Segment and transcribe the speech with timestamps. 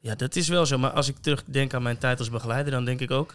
[0.00, 0.78] Ja, dat is wel zo.
[0.78, 3.34] Maar als ik terugdenk aan mijn tijd als begeleider, dan denk ik ook...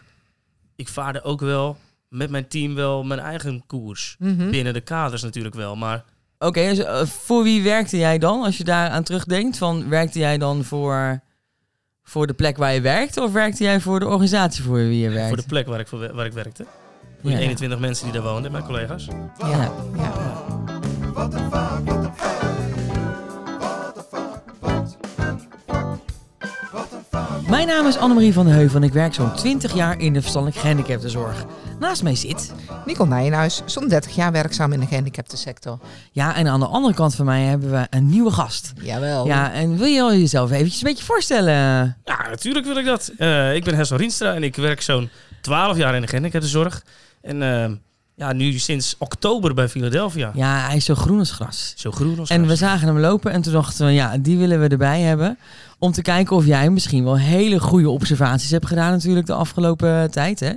[0.75, 1.77] Ik vaarde ook wel
[2.09, 4.15] met mijn team wel mijn eigen koers.
[4.19, 4.49] Mhm.
[4.49, 6.03] Binnen de kaders natuurlijk wel, maar...
[6.39, 8.43] Oké, dus, eh, voor wie werkte jij dan?
[8.43, 11.19] Als je daar aan terugdenkt, van werkte jij dan voor,
[12.03, 15.09] voor de plek waar je werkte, of werkte jij voor de organisatie voor wie je
[15.09, 15.27] werkte?
[15.27, 16.65] Voor de plek waar ik, voor, waar ik werkte.
[17.21, 17.35] Voor Ja.
[17.35, 19.05] die 21 mensen die daar woonden, mijn collega's.
[19.37, 19.47] Ja.
[19.47, 19.71] Ja.
[19.95, 21.64] ja.
[27.49, 30.19] Mijn naam is Annemarie van den Heuvel en ik werk zo'n 20 jaar in de
[30.21, 31.45] verstandelijk gehandicaptenzorg.
[31.79, 32.53] Naast mij zit.
[32.85, 35.79] Nicole Nijenhuis, zo'n 30 jaar werkzaam in de gehandicaptensector.
[36.11, 38.73] Ja, en aan de andere kant van mij hebben we een nieuwe gast.
[38.81, 39.25] Jawel.
[39.27, 41.53] Ja, en wil je jezelf eventjes een beetje voorstellen?
[42.05, 43.11] Ja, natuurlijk wil ik dat.
[43.17, 45.09] Eh, ik ben Hessel Rienstra en ik werk zo'n
[45.41, 46.83] 12 jaar in de gehandicaptenzorg.
[47.21, 47.71] En eh,
[48.15, 50.31] ja, nu sinds oktober bij Philadelphia.
[50.33, 51.73] Ja, hij is zo groen als gras.
[51.77, 52.59] Zo groen als En we gras.
[52.59, 55.37] zagen hem lopen en toen dachten we, ja, die willen we erbij hebben.
[55.79, 60.11] Om te kijken of jij misschien wel hele goede observaties hebt gedaan natuurlijk de afgelopen
[60.11, 60.39] tijd.
[60.39, 60.51] Hè?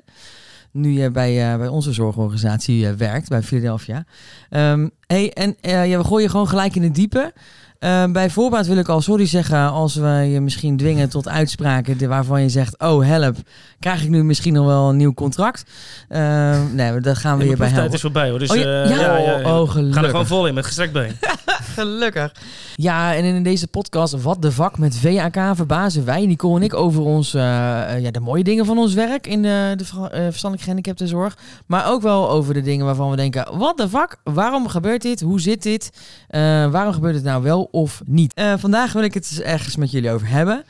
[0.73, 4.05] Nu je bij, eh, bij onze zorgorganisatie eh, werkt, bij Philadelphia.
[4.51, 7.33] Ehm, hey, en eh, ja, we gooien gewoon gelijk in het diepe.
[7.79, 12.09] Eh, bij voorbaat wil ik al sorry zeggen als we je misschien dwingen tot uitspraken
[12.09, 13.37] waarvan je zegt, oh help,
[13.79, 15.65] krijg ik nu misschien nog wel een nieuw contract?
[16.09, 17.93] Ehm, nee, dat gaan we mijn bij helpen.
[17.93, 18.39] is voorbij hoor.
[18.39, 19.61] Dus, Oh, ja, eh, ja, ja, ja, ja.
[19.61, 21.13] oh, We gaan er gewoon vol in met gestrekt been.
[21.79, 22.33] Gelukkig.
[22.75, 26.75] Ja, en in deze podcast Wat de Vak met VAK verbazen wij, Nicole en ik,
[26.75, 30.23] over ons, eh, eh, ja, de mooie dingen van ons werk in de, de eh,
[30.23, 31.37] verstandelijk gehandicaptenzorg.
[31.67, 35.21] Maar ook wel over de dingen waarvan we denken, wat de vak, waarom gebeurt dit,
[35.21, 35.91] hoe zit dit,
[36.29, 36.41] Eh,
[36.71, 38.35] waarom gebeurt het nou wel of niet.
[38.35, 40.65] Eh, vandaag wil ik het eens ergens met jullie over hebben.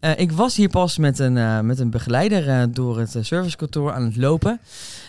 [0.00, 3.22] Eh, ik was hier pas met een, eh, met een begeleider eh, door het eh,
[3.22, 4.60] servicekantoor aan het lopen.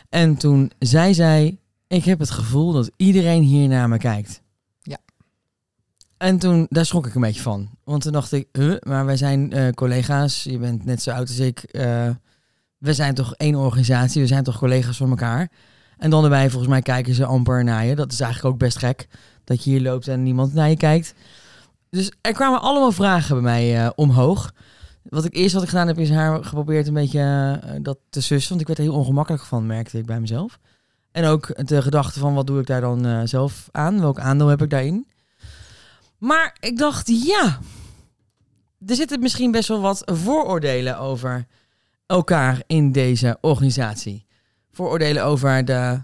[0.10, 4.44] En toen zei zij, ik heb het gevoel dat iedereen hier naar me kijkt.
[6.26, 7.70] En toen, daar schrok ik een beetje van.
[7.84, 8.48] Want toen dacht ik,
[8.84, 10.44] maar wij zijn eh, collega's.
[10.44, 11.64] Je bent net zo oud als ik.
[11.64, 12.10] eh,
[12.78, 14.22] we zijn toch één organisatie.
[14.22, 15.52] We zijn toch collega's van elkaar.
[15.98, 17.96] En dan erbij, volgens mij kijken ze amper naar je.
[17.96, 19.08] Dat is eigenlijk ook best gek.
[19.44, 21.14] Dat je hier loopt en niemand naar je kijkt.
[21.90, 24.54] Dus er kwamen allemaal vragen bij mij eh, omhoog.
[25.04, 28.50] Wat ik eerst wat ik gedaan heb, is haar geprobeerd een beetje dat te sussen.
[28.50, 30.60] Want ik werd er heel ongemakkelijk van, merkte ik bij mezelf.
[31.12, 34.00] En ook de gedachte van, wat doe ik daar dan zelf aan?
[34.00, 35.06] Welk aandeel heb ik daarin?
[36.18, 37.60] Maar ik dacht, ja,
[38.86, 41.46] er zitten misschien best wel wat vooroordelen over
[42.06, 44.26] elkaar in deze organisatie.
[44.72, 46.02] Vooroordelen over de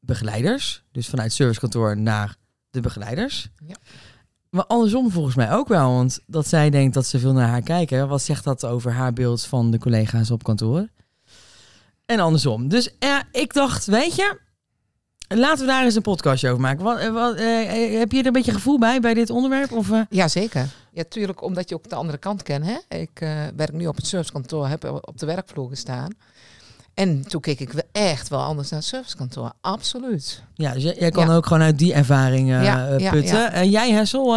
[0.00, 2.36] begeleiders, dus vanuit servicekantoor naar
[2.70, 3.48] de begeleiders.
[3.66, 3.76] Ja.
[4.50, 7.62] Maar andersom volgens mij ook wel, want dat zij denkt dat ze veel naar haar
[7.62, 10.88] kijken, wat zegt dat over haar beeld van de collega's op kantoor?
[12.06, 12.68] En andersom.
[12.68, 14.40] Dus ja, ik dacht, weet je,
[15.36, 16.84] Laten we daar eens een podcastje over maken.
[16.84, 19.72] Wat, eh, wat, eh, heb je er een beetje gevoel bij, bij dit onderwerp?
[19.72, 20.00] Of, eh?
[20.08, 20.68] Jazeker.
[20.92, 22.84] Ja, tuurlijk, omdat je ook de andere kant kent.
[22.88, 26.10] Ik eh, werk nu op het servicekantoor, heb op de werkvloer gestaan.
[26.94, 29.52] En toen keek ik wel echt wel anders naar het servicekantoor.
[29.60, 30.42] Absoluut.
[30.54, 31.34] Ja, dus jij, jij kan Ja.
[31.34, 33.36] ook gewoon uit die ervaring eh, Ja, eh, ja, putten.
[33.38, 33.50] ja.
[33.52, 34.32] Eh, jij, Hessel, eh,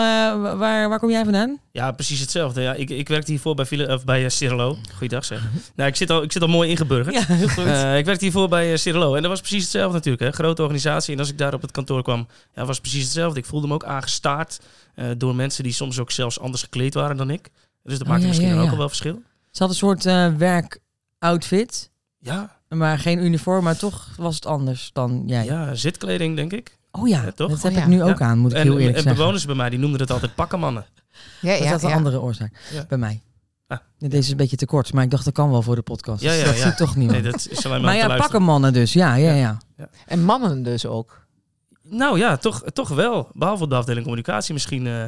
[0.58, 1.60] waar, waar kom jij vandaan?
[1.72, 2.62] Ja, precies hetzelfde.
[2.62, 4.78] Ja, ik, ik werkte hiervoor bij, of bij uh, Cirilo.
[4.96, 5.42] Goeiedag zeg.
[5.76, 7.16] nou, ik zit, al, ik zit al mooi ingeburgerd.
[7.28, 7.66] Ja, heel goed.
[7.66, 9.16] Eh, ik werkte hiervoor bij uh, Cirilo.
[9.16, 10.24] En dat was precies hetzelfde natuurlijk.
[10.24, 10.32] Hè.
[10.32, 11.14] Grote organisatie.
[11.14, 13.40] En als ik daar op het kantoor kwam, ja, was precies hetzelfde.
[13.40, 14.60] Ik voelde me ook aangestaard
[14.96, 17.50] eh, door mensen die soms ook zelfs anders gekleed waren dan ik.
[17.84, 19.22] Dus dat Oh, maakte ja, misschien ook al wel verschil.
[19.52, 21.90] Ze had een soort eh werkoutfit,
[22.24, 25.46] Ja, maar geen uniform, maar toch was het anders dan jij.
[25.46, 26.78] ja, zitkleding denk ik.
[26.92, 27.50] Oh ja, Ja, toch?
[27.50, 28.26] dat heb Oh, ik nu ook Ja.
[28.26, 29.18] aan, moet ik En, heel eerlijk en zeggen.
[29.20, 30.86] bewoners bij mij, die noemden het altijd pakkenmannen.
[31.42, 31.96] Ja, Dat is ja, dat een ja.
[31.96, 32.86] andere oorzaak Ja.
[32.88, 33.22] bij mij.
[33.68, 33.78] Ah.
[34.00, 35.82] Nee, Deze is een beetje te kort, maar ik dacht dat kan wel voor de
[35.82, 36.22] podcast.
[36.22, 36.74] Ja, ja, dat ja.
[36.74, 38.94] toch niet Nee, dat is alleen maar, maar ja, pakken mannen dus.
[38.94, 39.58] Ja, ja, ja.
[40.06, 41.26] En mannen dus ook.
[41.84, 43.30] Nou ja, toch, toch wel.
[43.34, 44.88] Behalve op de afdeling communicatie misschien.
[44.88, 45.04] eh,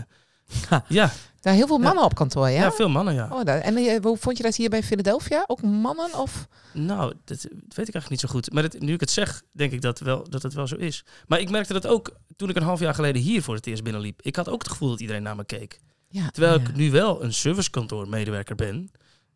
[0.87, 1.11] ja,
[1.45, 2.61] Daar heel veel mannen op kantoor, ja?
[2.61, 2.71] ja?
[2.71, 3.27] veel mannen, ja.
[3.31, 5.43] Oh, daar- en eh, hoe vond je dat hier bij Philadelphia?
[5.47, 6.47] Ook mannen of?
[6.73, 8.53] Nou, dat, dat weet ik eigenlijk niet zo goed.
[8.53, 11.05] Maar het- nu ik het zeg, denk ik dat, wel, dat het wel zo is.
[11.27, 13.83] Maar ik merkte dat ook toen ik een half jaar geleden hier voor het eerst
[13.83, 14.21] binnenliep.
[14.21, 15.79] Ik had ook het gevoel dat iedereen naar me keek.
[16.09, 16.29] Ja.
[16.29, 18.89] Terwijl ik nu wel een servicekantoormedewerker ben.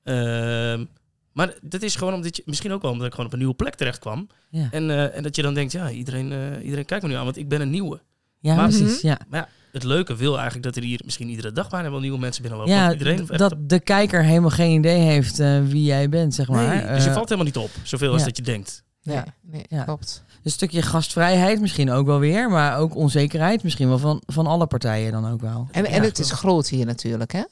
[0.04, 0.86] Ehm,
[1.34, 3.54] maar dat is gewoon omdat je, misschien ook wel omdat ik gewoon op een nieuwe
[3.56, 4.28] plek terecht kwam.
[4.72, 7.24] En, eh, en dat je dan denkt, ja, iedereen, eh, iedereen kijkt me nu aan,
[7.24, 8.00] want ik ben een nieuwe.
[8.40, 9.02] ja Maar- precies.
[9.02, 9.20] Ja.
[9.30, 12.20] Maar ja, het leuke wil eigenlijk dat er hier misschien iedere dag bijna wel nieuwe
[12.20, 12.76] mensen binnenlopen.
[12.76, 16.48] Ja, iedereen dat op- de kijker helemaal geen idee heeft eh, wie jij bent, zeg
[16.48, 16.68] maar.
[16.68, 18.84] Nee, dus je Eh, valt helemaal niet op, zoveel als dat je denkt.
[19.02, 19.26] Ja.
[19.42, 19.84] nee Ja.
[19.84, 20.24] klopt.
[20.44, 24.68] Een stukje gastvrijheid misschien ook wel weer, maar ook onzekerheid misschien wel van, van alle
[24.68, 25.68] partijen dan ook wel.
[25.72, 27.44] En, en het is groot hier natuurlijk, hè?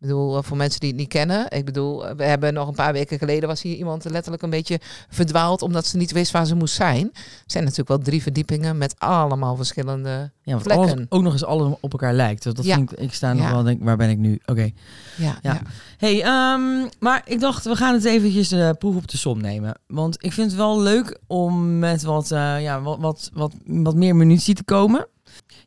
[0.00, 1.50] Ik bedoel, eh, voor mensen die het niet kennen.
[1.50, 4.50] Ik bedoel, eh, we hebben nog een paar weken geleden was hier iemand letterlijk een
[4.50, 7.10] beetje verdwaald omdat ze niet wist waar ze moest zijn.
[7.14, 10.30] Er zijn natuurlijk wel drie verdiepingen met allemaal verschillende.
[10.42, 12.42] Ja, alles ook nog eens allemaal op elkaar lijkt.
[12.42, 12.74] Dus dat Ja.
[12.74, 13.52] vind ik, ik sta nog Ja.
[13.52, 14.40] wel, denk, waar ben ik nu?
[14.46, 14.62] Oké.
[15.16, 15.52] Ja, Ja.
[15.52, 15.60] ja.
[15.96, 19.74] Hey, ehm, maar ik dacht, we gaan het eventjes de proef op de som nemen.
[19.86, 23.94] Want ik vind het wel leuk om met wat, eh, ja, wat, wat, wat, wat
[23.94, 25.06] meer munitie te komen.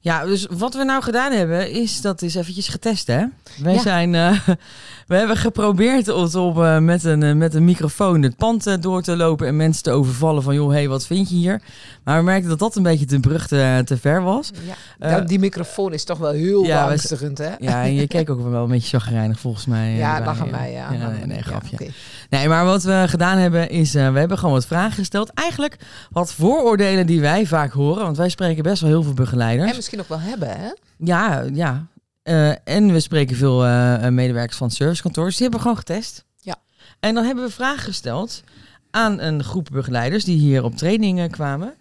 [0.02, 3.26] Ja, dus wat we nou gedaan hebben, is dat is eventjes getest, hè?
[3.64, 3.82] Wij Ja.
[3.82, 4.40] zijn, eh,
[5.08, 9.02] we hebben geprobeerd om op, eh, met, een, eh, met een microfoon het pand door
[9.02, 11.62] te lopen en mensen te overvallen van, joh, hey, wat vind je hier?
[12.04, 14.52] Maar we merkten dat dat een beetje te brug te, te ver was.
[15.00, 15.08] Ja.
[15.10, 17.52] Nou, die microfoon is toch wel heel ja, beangstigend, hè?
[17.60, 19.96] Ja, en je keek ook wel een beetje chagrijnig volgens mij.
[19.96, 20.60] Ja, erbij, lach aan eh.
[20.60, 20.92] mij, ja.
[20.92, 21.92] nee, nee, grapje.
[22.30, 25.34] Nee, maar wat we gedaan hebben is, eh, we hebben gewoon wat vragen gesteld.
[25.34, 25.78] Eigenlijk
[26.12, 29.70] wat vooroordelen die wij vaak horen, want wij spreken best wel heel veel begeleiders.
[29.70, 30.70] En misschien ook wel hebben, hè?
[30.98, 31.88] Ja, ja.
[32.24, 35.38] Eh, en we spreken veel eh, medewerkers van servicekantoors.
[35.38, 36.26] Die hebben we gewoon getest.
[36.36, 36.56] Ja.
[37.00, 38.44] En dan hebben we vragen gesteld
[38.92, 41.74] aan een groep begeleiders die hier op trainingen kwamen.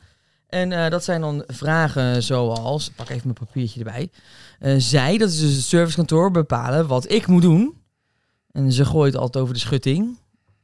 [0.48, 4.10] En dat zijn dan vragen zoals, pak even mijn papiertje erbij.
[4.80, 7.76] Zij, dat is dus het servicekantoor, bepalen wat ik moet doen.
[8.52, 10.18] En ze gooien het altijd over de schutting.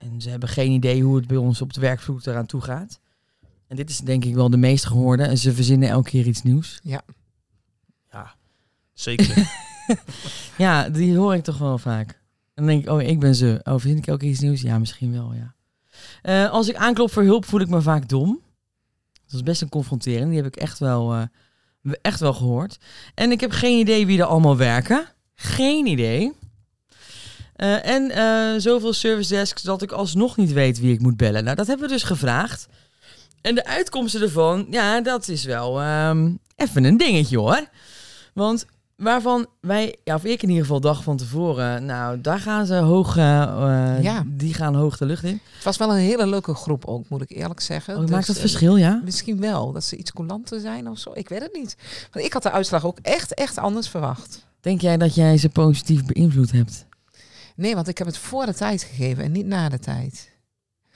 [0.05, 3.01] En ze hebben geen idee hoe het bij ons op de werkvloer eraan toe gaat.
[3.67, 5.23] En dit is denk ik wel de meest gehoorde.
[5.23, 6.81] En ze verzinnen elke keer iets nieuws.
[6.83, 7.03] Ja,
[8.93, 9.37] zeker.
[10.57, 12.23] Ja, die hoor ik toch wel vaak.
[12.55, 13.61] Dan denk ik, oh, ik ben ze.
[13.65, 14.61] Oh, vind ik ook iets nieuws?
[14.61, 15.55] Ja, misschien wel, ja.
[16.23, 18.41] Eh, als ik aanklop voor hulp, voel ik me vaak dom.
[19.27, 20.29] Dat is best een confronterend.
[20.29, 22.79] Die heb ik echt wel, eh, echt wel gehoord.
[23.15, 25.07] En ik heb geen idee wie er allemaal werken.
[25.35, 26.33] Geen idee.
[27.57, 31.45] Eh, en eh, zoveel service desks dat ik alsnog niet weet wie ik moet bellen.
[31.45, 32.67] Nou, dat hebben we dus gevraagd.
[33.41, 37.65] En de uitkomsten ervan, ja, dat is wel ehm, even een dingetje hoor.
[38.35, 38.67] Want
[38.97, 42.75] waarvan wij, ja, of ik in ieder geval dacht van tevoren, nou, daar gaan ze
[42.75, 43.23] hoog, eh,
[44.03, 44.23] Ja.
[44.27, 45.41] die gaan hoog de lucht in.
[45.55, 47.95] Het was wel een hele leuke groep ook, moet ik eerlijk zeggen.
[47.95, 49.01] Oh, Dus, maakt dat eh, verschil, ja?
[49.05, 51.11] Misschien wel, dat ze iets coulanter zijn of zo.
[51.15, 51.77] Ik weet het niet.
[52.13, 54.45] Want ik had de uitslag ook echt, echt anders verwacht.
[54.61, 56.87] Denk jij dat jij ze positief beïnvloed hebt?
[57.55, 60.33] Nee, want ik heb het voor de tijd gegeven en niet na de tijd.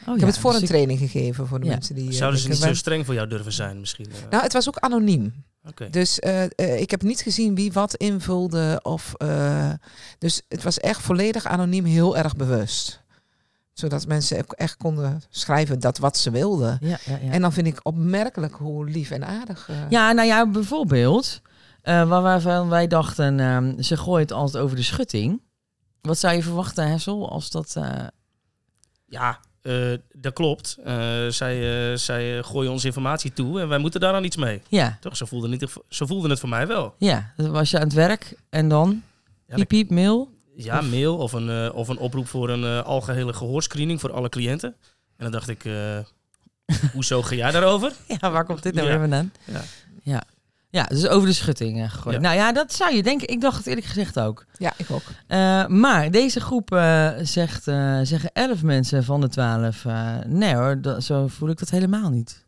[0.07, 1.73] Oh, ik heb het voor dus een ik- training gegeven voor de Ja.
[1.73, 2.09] mensen die...
[2.11, 4.07] eh, Zouden ze niet zo streng voor jou durven zijn misschien?
[4.11, 4.31] eh?
[4.31, 5.45] Nou, het was ook anoniem.
[5.69, 5.91] Oké.
[5.91, 8.81] Dus eh, eh, ik heb niet gezien wie wat invulde.
[8.83, 9.71] Of, eh,
[10.19, 13.03] dus het was echt volledig anoniem, heel erg bewust.
[13.73, 16.79] Zodat mensen echt konden schrijven dat wat ze wilden.
[16.81, 17.31] Ja, ja, ja.
[17.33, 19.69] En dan vind ik opmerkelijk hoe lief en aardig.
[19.69, 21.41] eh, ja, nou ja, bijvoorbeeld,
[21.83, 25.41] eh, waar waarvan wij dachten, ehm, ze gooit het altijd over de schutting.
[26.01, 27.77] Wat zou je verwachten, Hessel, als dat...
[27.77, 28.07] eh,
[29.07, 30.77] Ja, eh, dat klopt.
[30.85, 34.63] Eh, zij, zij gooien ons informatie toe en wij moeten daar dan iets mee.
[34.69, 35.17] ja, Toch?
[35.17, 36.95] Zo voelde, niet, zo voelde het voor mij wel.
[36.99, 39.03] ja, dan was je aan het werk en dan?
[39.47, 40.37] Ja, piep, piep, mail?
[40.57, 44.29] Ja, Of- mail of een, of een oproep voor een eh, algehele gehoorscreening voor alle
[44.29, 44.77] cliënten.
[45.17, 45.65] En dan dacht ik,
[46.93, 47.93] hoezo ga jij daarover?
[48.21, 48.93] Ja, waar komt dit nou Ja.
[48.93, 49.33] weer vandaan?
[49.45, 49.63] Ja.
[50.03, 50.23] Ja.
[50.71, 52.17] Ja, dus over de schutting eh, gegooid.
[52.17, 52.23] Ja.
[52.23, 53.29] Nou ja, dat zou je denken.
[53.29, 54.45] Ik dacht het eerlijk gezegd ook.
[54.59, 55.03] ja, ik ook.
[55.27, 59.85] Eh, maar deze groep eh, zegt, eh, zeggen 11 mensen van de 12.
[59.85, 62.47] eh, nee hoor, dat, zo voel ik dat helemaal niet.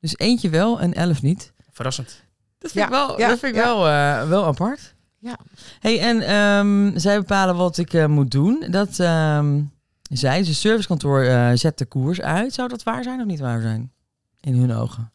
[0.00, 1.52] Dus eentje wel en 11 niet.
[1.72, 2.22] Verrassend.
[2.58, 3.66] Dat vind Ja, ik wel, ja, dat vind ik ja.
[3.66, 4.94] wel, eh, wel apart.
[5.18, 5.38] Ja.
[5.80, 8.64] Hey, en ehm, zij bepalen wat ik eh, moet doen.
[8.70, 9.60] Dat ehm,
[10.02, 12.52] zij, dus het servicekantoor, eh, zet de koers uit.
[12.52, 13.92] Zou dat waar zijn of niet waar zijn?
[14.40, 15.12] In hun ogen.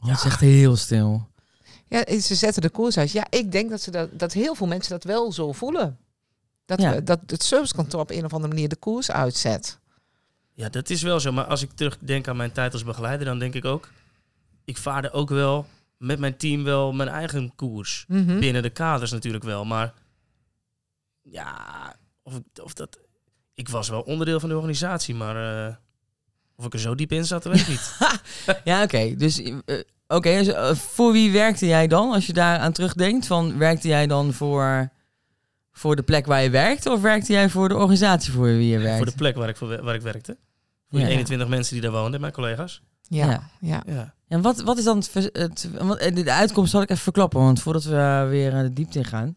[0.00, 1.27] Oh, Het is echt heel stil.
[1.88, 3.10] Ja, ze zetten de koers uit.
[3.12, 5.98] Ja, ik denk dat, ze dat, dat heel veel mensen dat wel zo voelen.
[6.64, 6.94] Dat, Ja.
[6.94, 9.78] we, dat het servicekantoor op een of andere manier de koers uitzet.
[10.54, 11.32] Ja, dat is wel zo.
[11.32, 13.88] Maar als ik terugdenk aan mijn tijd als begeleider, dan denk ik ook...
[14.64, 18.04] Ik vaarde ook wel met mijn team wel mijn eigen koers.
[18.08, 18.38] Mhm.
[18.38, 19.64] Binnen de kaders natuurlijk wel.
[19.64, 19.94] Maar
[21.22, 22.98] ja, of, ik- of dat...
[23.54, 25.66] Ik was wel onderdeel van de organisatie, maar...
[25.68, 25.74] eh,
[26.56, 27.96] of ik er zo diep in zat, weet ik niet.
[28.64, 29.14] Ja, oké.
[29.16, 29.56] Dus eh,
[30.08, 32.12] oké, dus, eh, voor wie werkte jij dan?
[32.12, 34.88] Als je daar aan terugdenkt, van werkte jij dan voor,
[35.72, 38.78] voor de plek waar je werkt, of werkte jij voor de organisatie voor wie je
[38.78, 38.96] werkt?
[38.96, 40.36] Voor de plek waar ik, voor, waar ik werkte.
[40.90, 41.04] Voor Ja.
[41.04, 42.82] die 21 mensen die daar woonden, mijn collega's.
[43.02, 43.42] Ja, Ja.
[43.60, 43.82] ja.
[43.86, 44.14] Ja.
[44.28, 47.40] En wat, wat is dan het, het want, eh, de uitkomst zal ik even verklappen,
[47.40, 49.36] want voordat we eh, weer eh, de diepte in gaan.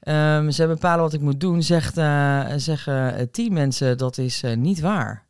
[0.00, 4.56] Ehm, ze bepalen wat ik moet doen, zegt, eh, zeggen tien mensen dat is eh,
[4.56, 5.24] niet waar.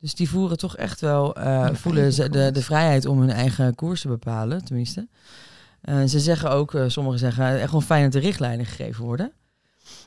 [0.00, 3.74] Dus die voeren toch echt wel, eh, voelen ze de, de vrijheid om hun eigen
[3.74, 5.08] koers te bepalen, tenminste.
[5.80, 9.32] Eh, ze zeggen ook, eh, sommigen zeggen, echt wel fijn dat de richtlijnen gegeven worden.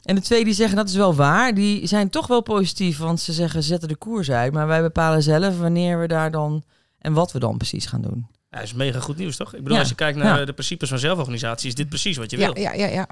[0.03, 3.19] En de twee die zeggen dat is wel waar, die zijn toch wel positief, want
[3.19, 6.63] ze zeggen ze zetten de koers uit, maar wij bepalen zelf wanneer we daar dan
[6.99, 8.27] en wat we dan precies gaan doen.
[8.49, 9.47] Ja, dat is mega goed nieuws, toch?
[9.53, 9.79] Ik bedoel, Ja.
[9.79, 10.45] als je kijkt naar Ja.
[10.45, 12.63] de principes van zelforganisatie, is dit precies wat je Ja, wil.
[12.63, 13.07] ja, ja, ja.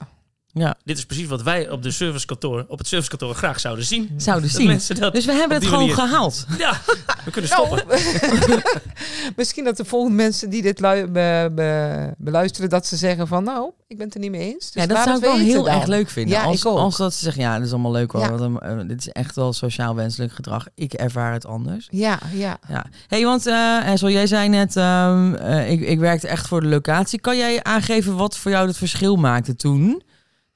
[0.54, 0.76] Ja.
[0.84, 4.10] Dit is precies wat wij op, de servicekantoor, op het servicekantoor graag zouden zien.
[4.18, 4.68] Zouden Dat zien.
[4.68, 6.46] mensen dat Dus we hebben het gewoon manier- gehaald.
[6.58, 6.82] Ja,
[7.26, 7.98] we kunnen Nou, stoppen.
[9.36, 13.72] Misschien dat de volgende mensen die dit be- be- beluisteren, dat ze zeggen van nou,
[13.88, 14.72] ik ben het er niet mee eens.
[14.72, 15.74] Dus ja, dat zou ik wel heel dan.
[15.76, 16.34] erg leuk vinden.
[16.38, 16.78] Ja, als, ik ook.
[16.78, 18.22] als dat ze zeggen, ja, dat is allemaal leuk hoor.
[18.22, 18.28] Ja.
[18.30, 20.66] Want, dan, eh, dit is echt wel sociaal wenselijk gedrag.
[20.76, 21.88] Ik ervaar het anders.
[21.92, 22.58] Ja, ja.
[22.68, 22.86] Ja.
[23.08, 26.68] hey, want eh Hessel, jij zei net, ehm, eh, ik, ik werkte echt voor de
[26.68, 27.20] locatie.
[27.22, 30.02] Kan jij aangeven wat voor jou het verschil maakte toen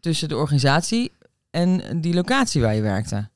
[0.06, 1.12] tussen de organisatie
[1.52, 3.30] en die locatie waar je werkte?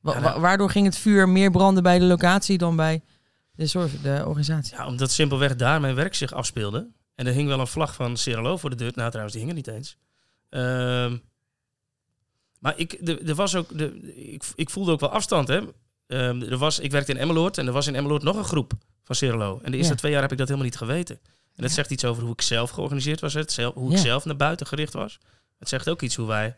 [0.00, 3.02] Wa- Ja, wa- nou- waardoor ging het vuur meer branden bij de locatie dan bij
[3.54, 4.76] de, zorg, de organisatie?
[4.76, 6.88] Ja, omdat simpelweg daar mijn werk zich afspeelde.
[7.14, 8.92] En er hing wel een vlag van Cerelo voor de deur.
[8.94, 9.96] Nou, trouwens, die hing er niet eens.
[10.48, 11.16] Ehm,
[12.58, 15.48] maar ik, er, was ook, de, ik, ik voelde ook wel afstand.
[15.48, 15.60] Hè.
[16.06, 18.72] Ehm, er was, ik werkte in Emmeloord en er was in Emmeloord nog een groep
[19.04, 19.60] van Cerelo.
[19.62, 19.98] En de eerste Ja.
[19.98, 21.18] twee jaar heb ik dat helemaal niet geweten.
[21.24, 21.74] En dat Ja.
[21.76, 23.34] zegt iets over hoe ik zelf georganiseerd was.
[23.34, 25.18] Het zelf, hoe ik zelf naar buiten gericht was.
[25.62, 26.54] Het zegt ook iets hoe wij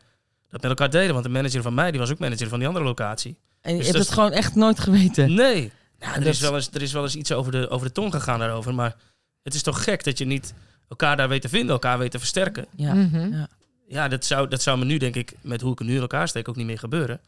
[0.49, 1.11] dat met elkaar deden.
[1.13, 3.37] Want de manager van mij, die was ook manager van die andere locatie.
[3.61, 5.33] En je Dus hebt dat het gewoon echt nooit geweten.
[5.33, 5.71] Nee.
[5.99, 7.93] Ja, er, dat is wel eens, er is wel eens iets over de, over de
[7.93, 8.73] tong gegaan daarover.
[8.73, 8.95] Maar
[9.43, 10.53] het is toch gek dat je niet
[10.89, 12.65] elkaar daar weet te vinden, elkaar weet te versterken.
[12.75, 12.93] Ja.
[12.93, 13.33] Mhm.
[13.33, 13.47] Ja.
[13.87, 16.01] Ja, dat zou, dat zou me nu, denk ik, met hoe ik het nu in
[16.01, 17.19] elkaar steek, ook niet meer gebeuren.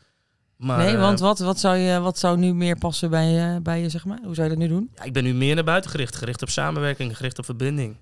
[0.55, 3.61] Maar, nee, eh, want wat, wat, zou je, wat zou nu meer passen bij, eh,
[3.61, 4.19] bij je, zeg maar?
[4.23, 4.89] Hoe zou je dat nu doen?
[4.95, 6.15] ja, ik ben nu meer naar buiten gericht.
[6.15, 7.95] Gericht op samenwerking, gericht op verbinding.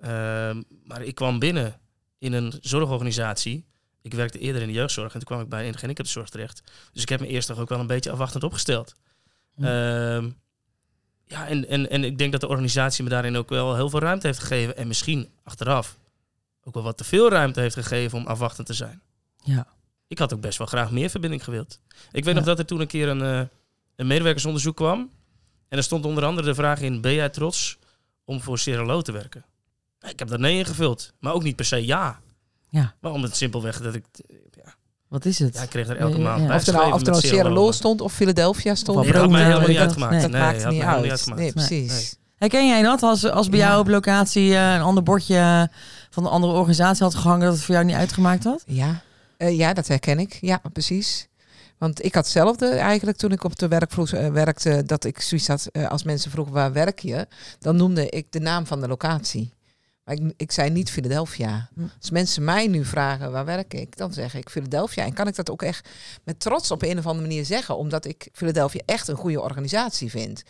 [0.00, 1.74] Ehm, maar ik kwam binnen
[2.18, 3.66] in een zorgorganisatie.
[4.02, 6.62] Ik werkte eerder in de jeugdzorg en toen kwam ik bij een gehandicaptenzorg terecht.
[6.92, 8.94] Dus ik heb me eerst toch ook wel een beetje afwachtend opgesteld.
[9.54, 9.64] Hm.
[9.64, 10.30] Ehm,
[11.24, 14.00] ja, en, en, en ik denk dat de organisatie me daarin ook wel heel veel
[14.00, 14.76] ruimte heeft gegeven.
[14.76, 15.98] En misschien achteraf
[16.64, 19.02] ook wel wat te veel ruimte heeft gegeven om afwachtend te zijn.
[19.42, 19.66] Ja.
[20.06, 21.80] Ik had ook best wel graag meer verbinding gewild.
[22.12, 22.32] Ik weet Ja.
[22.32, 23.40] nog dat er toen een keer een, eh,
[23.96, 25.10] een medewerkersonderzoek kwam.
[25.68, 27.78] En er stond onder andere de vraag in: ben jij trots
[28.24, 29.44] om voor Cerelo te werken?
[30.00, 32.18] Ik heb daar nee ingevuld, maar ook niet per se ja.
[32.68, 32.94] Ja.
[33.00, 34.04] Maar om het simpelweg dat ik,
[34.64, 34.74] ja,
[35.08, 35.54] Wat is het?
[35.54, 36.46] ja, ik kreeg er elke maand ja.
[36.46, 38.98] bij Of er nou, of er nou Sierra stond of Philadelphia stond.
[38.98, 40.12] Of Nee, dat had mij Rome, helemaal niet uitgemaakt.
[40.12, 40.20] nee.
[40.22, 41.10] dat Nee, maakt niet uit.
[41.10, 41.40] uitgemaakt.
[41.40, 42.16] Nee, Nee, precies.
[42.36, 43.02] Herken jij dat?
[43.02, 43.66] Als, als bij Ja.
[43.68, 45.70] jou op locatie eh, een ander bordje
[46.10, 48.62] van een andere organisatie had gehangen, dat het voor jou niet uitgemaakt had?
[48.66, 49.00] Ja.
[49.36, 50.38] Eh, ja, dat herken ik.
[50.40, 51.28] Ja, precies.
[51.78, 55.48] Want ik had hetzelfde eigenlijk toen ik op de werkvloer eh, werkte, dat ik zoiets
[55.48, 57.26] had, eh, als mensen vroegen waar werk je,
[57.58, 59.52] dan noemde ik de naam van de locatie.
[60.08, 61.68] Maar ik, ik zei niet Philadelphia.
[61.74, 61.80] Hm.
[62.00, 65.04] Als mensen mij nu vragen waar werk ik, dan zeg ik Philadelphia.
[65.04, 65.88] En kan ik dat ook echt
[66.24, 70.10] met trots op een of andere manier zeggen, omdat ik Philadelphia echt een goede organisatie
[70.10, 70.42] vind.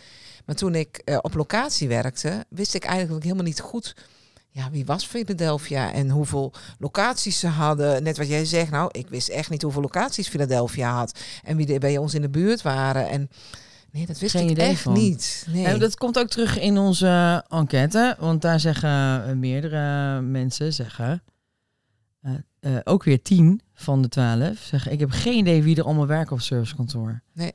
[0.46, 3.94] Maar toen ik eh, op locatie werkte, wist ik eigenlijk helemaal niet goed
[4.50, 8.02] ja, wie was Philadelphia en hoeveel locaties ze hadden.
[8.02, 11.18] Net wat jij zegt, nou, ik wist echt niet hoeveel locaties Philadelphia had.
[11.42, 13.08] En wie er bij ons in de buurt waren.
[13.08, 13.30] En
[13.90, 14.92] nee, dat wist Geen ik echt van.
[14.92, 15.46] niet.
[15.50, 15.64] Nee.
[15.64, 21.22] En dat komt ook terug in onze enquête, want daar zeggen meerdere mensen, zeggen,
[22.20, 25.84] eh, eh, ook weer tien van de twaalf, zeggen ik heb geen idee wie er
[25.84, 27.22] allemaal werken op servicekantoor.
[27.32, 27.52] Nee.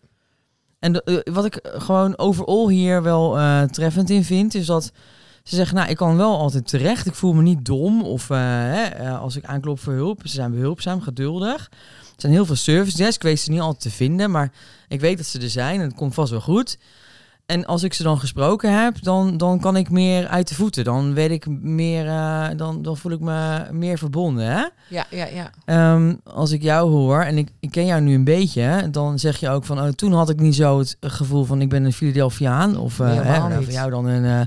[0.80, 3.38] En eh, wat ik gewoon overal hier wel
[3.68, 4.92] treffend in vind, is dat
[5.44, 9.10] ze zeggen, nou, ik kan wel altijd terecht, ik voel me niet dom, of hè,
[9.10, 11.70] als ik aanklop voor hulp, ze zijn behulpzaam, geduldig.
[12.16, 14.52] Er zijn heel veel service desk, ik weet ze niet altijd te vinden, maar
[14.88, 16.78] ik weet dat ze er zijn en het komt vast wel goed.
[17.46, 20.84] En als ik ze dan gesproken heb, dan, dan kan ik meer uit de voeten.
[20.84, 24.46] Dan weet ik meer, eh, dan, dan voel ik me meer verbonden.
[24.46, 24.64] Hè?
[24.90, 25.50] Ja, ja, ja.
[25.66, 29.38] Ehm, als ik jou hoor, en ik, ik ken jou nu een beetje, dan zeg
[29.40, 31.94] je ook van, oh, toen had ik niet zo het gevoel van ik ben een
[31.94, 32.78] Philadelphiaan.
[32.78, 34.40] Of eh, Nee, hè, nou, voor jou dan een, eh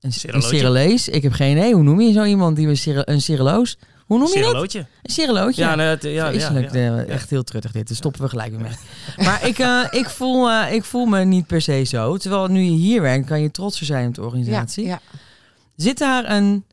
[0.00, 0.12] een.
[0.42, 1.08] Cerelees.
[1.08, 1.74] Ik heb geen idee.
[1.74, 3.78] Hoe noem je zo iemand die een, cere- een Cereloos?
[4.10, 4.74] Hoe noem je dat?
[5.02, 5.62] Een Cerelootje.
[5.62, 6.96] Ja, nee, het- ja, ja, Vreselijk, ja.
[6.98, 7.88] eh, echt heel truttig dit.
[7.88, 9.24] Daar stoppen we gelijk weer mee.
[9.26, 12.16] maar ik, eh, ik, voel, eh, ik voel me niet per se zo.
[12.16, 14.86] Terwijl nu je hier werkt, kan je trotser zijn op de organisatie.
[14.86, 15.00] ja.
[15.76, 16.64] Zit daar een...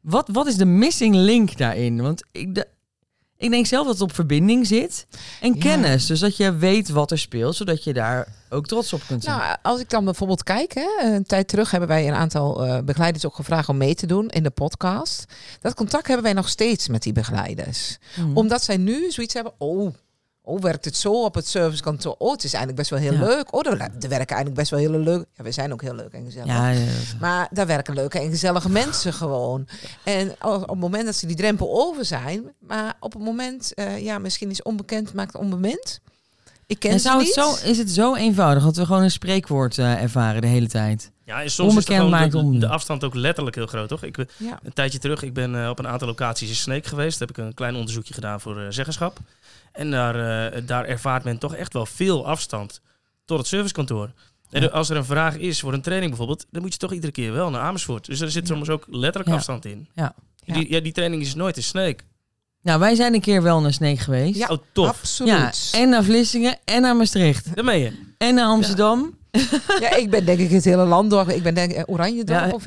[0.00, 2.02] Wat, wat is de missing link daarin?
[2.02, 2.66] Want ik, de,
[3.38, 5.06] ik denk zelf dat het op verbinding zit.
[5.40, 5.60] En Ja.
[5.60, 6.06] kennis.
[6.06, 7.56] Dus dat je weet wat er speelt.
[7.56, 9.36] Zodat je daar ook trots op kunt zijn.
[9.38, 12.78] Nou, als ik dan bijvoorbeeld kijk, hè, een tijd terug hebben wij een aantal eh,
[12.84, 15.24] begeleiders ook gevraagd om mee te doen in de podcast.
[15.60, 17.98] Dat contact hebben wij nog steeds met die begeleiders.
[18.16, 18.36] Mhm.
[18.36, 19.94] Omdat zij nu zoiets hebben, oh,
[20.46, 22.14] oh werkt het zo op het servicekantoor?
[22.18, 23.34] Oh, het is eigenlijk best wel heel Ja.
[23.34, 23.54] leuk.
[23.54, 25.24] Oh, er, er werken eigenlijk best wel hele leuk.
[25.36, 26.46] Ja, we zijn ook heel leuk en gezellig.
[26.48, 29.68] ja, ja, dat- Maar daar werken leuke en gezellige mensen gewoon.
[30.04, 33.98] En op het moment dat ze die drempel over zijn, maar op het moment, eh,
[34.04, 36.00] ja, misschien is onbekend maakt onbemind.
[36.66, 37.34] Ik ken en zou het niet.
[37.34, 41.10] zo, is het zo eenvoudig dat we gewoon een spreekwoord eh, ervaren de hele tijd?
[41.26, 43.66] Ja, en soms Onbekend is de, maakt gewoon de, om- de afstand ook letterlijk heel
[43.66, 44.02] groot, toch?
[44.02, 44.58] Ik, ben- Ja.
[44.62, 47.18] een tijdje terug, ik ben eh, op een aantal locaties in Sneek geweest.
[47.18, 49.18] Daar heb ik een klein onderzoekje gedaan voor eh, zeggenschap.
[49.72, 50.14] En daar,
[50.52, 52.80] eh, daar ervaart men toch echt wel veel afstand
[53.24, 54.10] tot het servicekantoor.
[54.50, 54.68] En Ja.
[54.68, 57.32] als er een vraag is voor een training bijvoorbeeld, dan moet je toch iedere keer
[57.32, 58.06] wel naar Amersfoort.
[58.06, 58.54] Dus er zit Ja.
[58.54, 59.34] soms ook letterlijk Ja.
[59.36, 59.88] afstand in.
[59.94, 60.14] Ja.
[60.44, 62.04] Die, ja, die training is nooit in Sneek.
[62.62, 64.38] Nou, wij zijn een keer wel naar Sneek geweest.
[64.38, 64.88] Ja, Oh, tof.
[64.88, 65.68] Absoluut.
[65.72, 67.54] Ja, en naar Vlissingen en naar Maastricht.
[67.54, 67.92] Daar ben je.
[68.18, 69.15] En naar Amsterdam.
[69.80, 71.30] Ja, ik ben denk ik het hele land door.
[71.30, 72.50] Ik ben denk ik Oranje dorp Ja.
[72.50, 72.64] of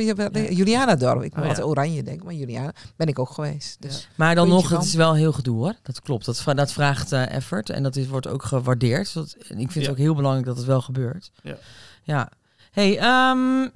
[0.49, 1.21] Juliana dorp.
[1.23, 1.47] Ik moet Oh, ja.
[1.49, 3.77] altijd Oranje denken, maar Juliana ben ik ook geweest.
[3.79, 5.73] Dus Maar dan nog, het is wel heel gedoe hoor.
[5.83, 6.25] Dat klopt.
[6.25, 9.13] Dat, vra- dat vraagt eh, effort en dat is, wordt ook gewaardeerd.
[9.13, 9.79] Dat, ik vind Ja.
[9.81, 11.31] het ook heel belangrijk dat het wel gebeurt.
[11.43, 11.57] Ja.
[12.03, 12.29] ja.
[12.71, 13.67] Hey, ehm,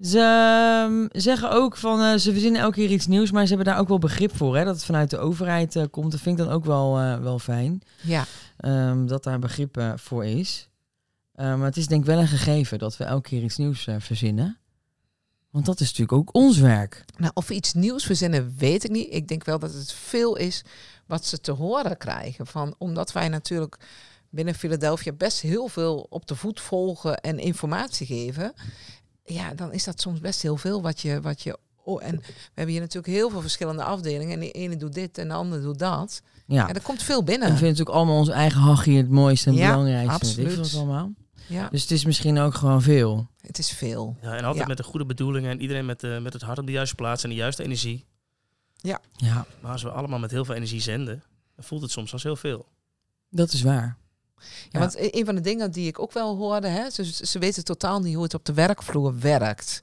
[0.00, 3.72] ze ehm, zeggen ook van, eh, ze verzinnen elke keer iets nieuws, maar ze hebben
[3.72, 4.56] daar ook wel begrip voor.
[4.56, 4.64] Hè?
[4.64, 6.10] Dat het vanuit de overheid eh, komt.
[6.12, 7.82] Dat vind ik dan ook wel, eh, wel fijn.
[8.02, 8.24] ja,
[8.56, 10.68] ehm, dat daar begrip voor is.
[11.40, 13.86] Eh, maar het is denk ik wel een gegeven dat we elke keer iets nieuws
[13.86, 14.58] eh, verzinnen.
[15.50, 17.04] Want dat is natuurlijk ook ons werk.
[17.16, 19.14] nou, of we iets nieuws verzinnen, weet ik niet.
[19.14, 20.64] Ik denk wel dat het veel is
[21.06, 22.46] wat ze te horen krijgen.
[22.46, 23.76] Van, omdat wij natuurlijk
[24.30, 28.52] binnen Philadelphia best heel veel op de voet volgen en informatie geven.
[29.24, 31.20] Ja, dan is dat soms best heel veel wat je.
[31.20, 34.32] Wat je oh, en we hebben hier natuurlijk heel veel verschillende afdelingen.
[34.32, 36.22] En de ene doet dit en de andere doet dat.
[36.46, 36.68] Ja.
[36.68, 37.48] En er komt veel En we binnen.
[37.48, 40.14] vinden natuurlijk allemaal ons eigen hachje het mooiste en Ja, belangrijkste.
[40.14, 40.74] Absoluut.
[40.74, 41.12] allemaal.
[41.46, 43.28] Ja, Dus het is misschien ook gewoon veel.
[43.40, 44.16] het is veel.
[44.22, 44.66] Ja, en altijd Ja.
[44.66, 47.22] met de goede bedoelingen en iedereen met, eh, met het hart op de juiste plaats
[47.22, 48.04] en de juiste energie.
[48.76, 49.00] Ja,
[49.60, 51.22] Maar als we allemaal met heel veel energie zenden,
[51.54, 52.66] dan voelt het soms als heel veel.
[53.30, 53.96] dat is waar.
[54.36, 54.78] Ja, Ja.
[54.78, 57.64] want e- een van de dingen die ik ook wel hoorde, hè, ze, ze weten
[57.64, 59.82] totaal niet hoe het op de werkvloer werkt.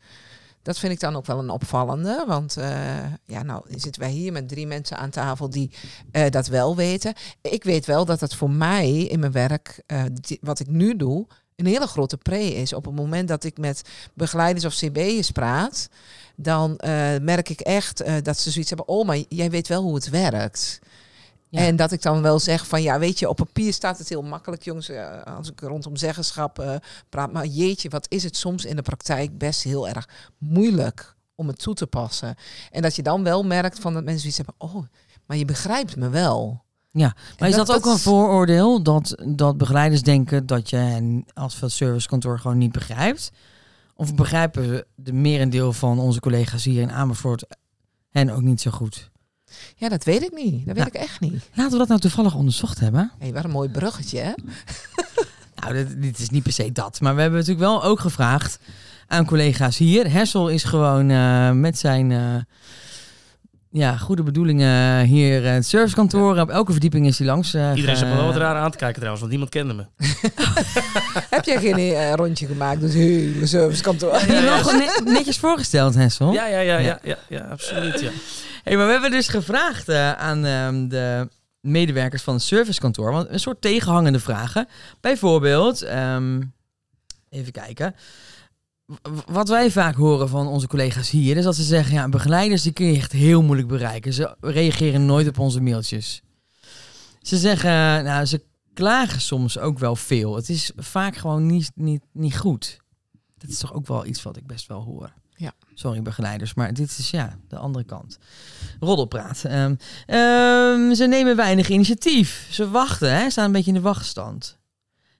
[0.62, 2.24] Dat vind ik dan ook wel een opvallende.
[2.28, 5.72] Want eh, ja, nou zitten wij hier met drie mensen aan tafel die
[6.12, 7.14] eh, dat wel weten.
[7.42, 10.96] Ik weet wel dat het voor mij in mijn werk, eh, die- wat ik nu
[10.96, 12.74] doe, een hele grote pre is.
[12.74, 13.82] Op het moment dat ik met
[14.14, 15.90] begeleiders of CB'ers praat,
[16.36, 18.88] dan eh, merk ik echt eh, dat ze zoiets hebben.
[18.88, 20.80] Oh, maar jij weet wel hoe het werkt.
[21.50, 21.60] Ja.
[21.60, 24.22] En dat ik dan wel zeg van ja, weet je, op papier staat het heel
[24.22, 24.90] makkelijk, jongens.
[24.90, 27.32] eh, als ik rondom zeggenschap praat.
[27.32, 31.60] Maar jeetje, wat is het soms in de praktijk best heel erg moeilijk om het
[31.60, 32.36] toe te passen.
[32.72, 34.56] En dat je dan wel merkt van dat mensen zoiets hebben.
[34.58, 34.86] Oh,
[35.26, 36.66] maar je begrijpt me wel.
[36.92, 41.26] Ja, maar is dat- dat, ook een vooroordeel dat, dat begeleiders denken dat je hen
[41.34, 43.32] als servicekantoor gewoon niet begrijpt?
[43.96, 47.46] Of begrijpen de merendeel van onze collega's hier in Amersfoort
[48.10, 49.10] hen ook niet zo goed?
[49.76, 50.66] Ja, dat weet ik niet.
[50.66, 50.86] Dat weet Ja.
[50.86, 51.50] ik echt niet.
[51.54, 53.12] Laten we dat nou toevallig onderzocht hebben.
[53.20, 54.32] Hé, wat een mooi bruggetje, hè?
[55.62, 57.02] Nou, dit, dit is niet per se dat.
[57.02, 58.60] Maar we hebben natuurlijk wel ook gevraagd
[59.08, 60.12] aan collega's hier.
[60.12, 62.36] Hessel is gewoon eh, met zijn eh,
[63.78, 66.38] ja, goede bedoelingen hier eh, het servicekantoor.
[66.40, 67.54] Op elke verdieping is hij langs.
[67.54, 69.86] eh, Iedereen zat me wel wat raar aan te kijken trouwens, want niemand kende me.
[71.36, 74.14] Heb jij geen eh, rondje gemaakt door het hele servicekantoor?
[74.20, 76.32] Gewoon ne- netjes voorgesteld, Hessel?
[76.34, 78.00] Ja, ja, ja, ja, ja, ja, absoluut.
[78.00, 78.10] Ja.
[78.64, 81.28] Hey, maar we hebben dus gevraagd eh, aan ehm, de
[81.62, 83.12] medewerkers van het servicekantoor.
[83.12, 84.68] Want een soort tegenhangende vragen.
[85.02, 86.42] Bijvoorbeeld, ehm,
[87.30, 87.96] even kijken.
[89.26, 92.72] Wat wij vaak horen van onze collega's hier, is dat ze zeggen: ja, begeleiders die
[92.72, 94.14] kun je echt heel moeilijk bereiken.
[94.14, 96.22] Ze reageren nooit op onze mailtjes.
[97.22, 100.36] Ze zeggen, nou, ze klagen soms ook wel veel.
[100.36, 102.80] Het is vaak gewoon niet, niet, niet goed.
[103.38, 105.14] Dat is toch ook wel iets wat ik best wel hoor.
[105.36, 105.52] Ja.
[105.74, 108.18] Sorry, begeleiders, maar dit is ja, de andere kant.
[108.80, 109.44] Roddelpraat.
[109.44, 112.48] Ehm, ehm, ze nemen weinig initiatief.
[112.52, 114.57] Ze wachten, hè, staan een beetje in de wachtstand.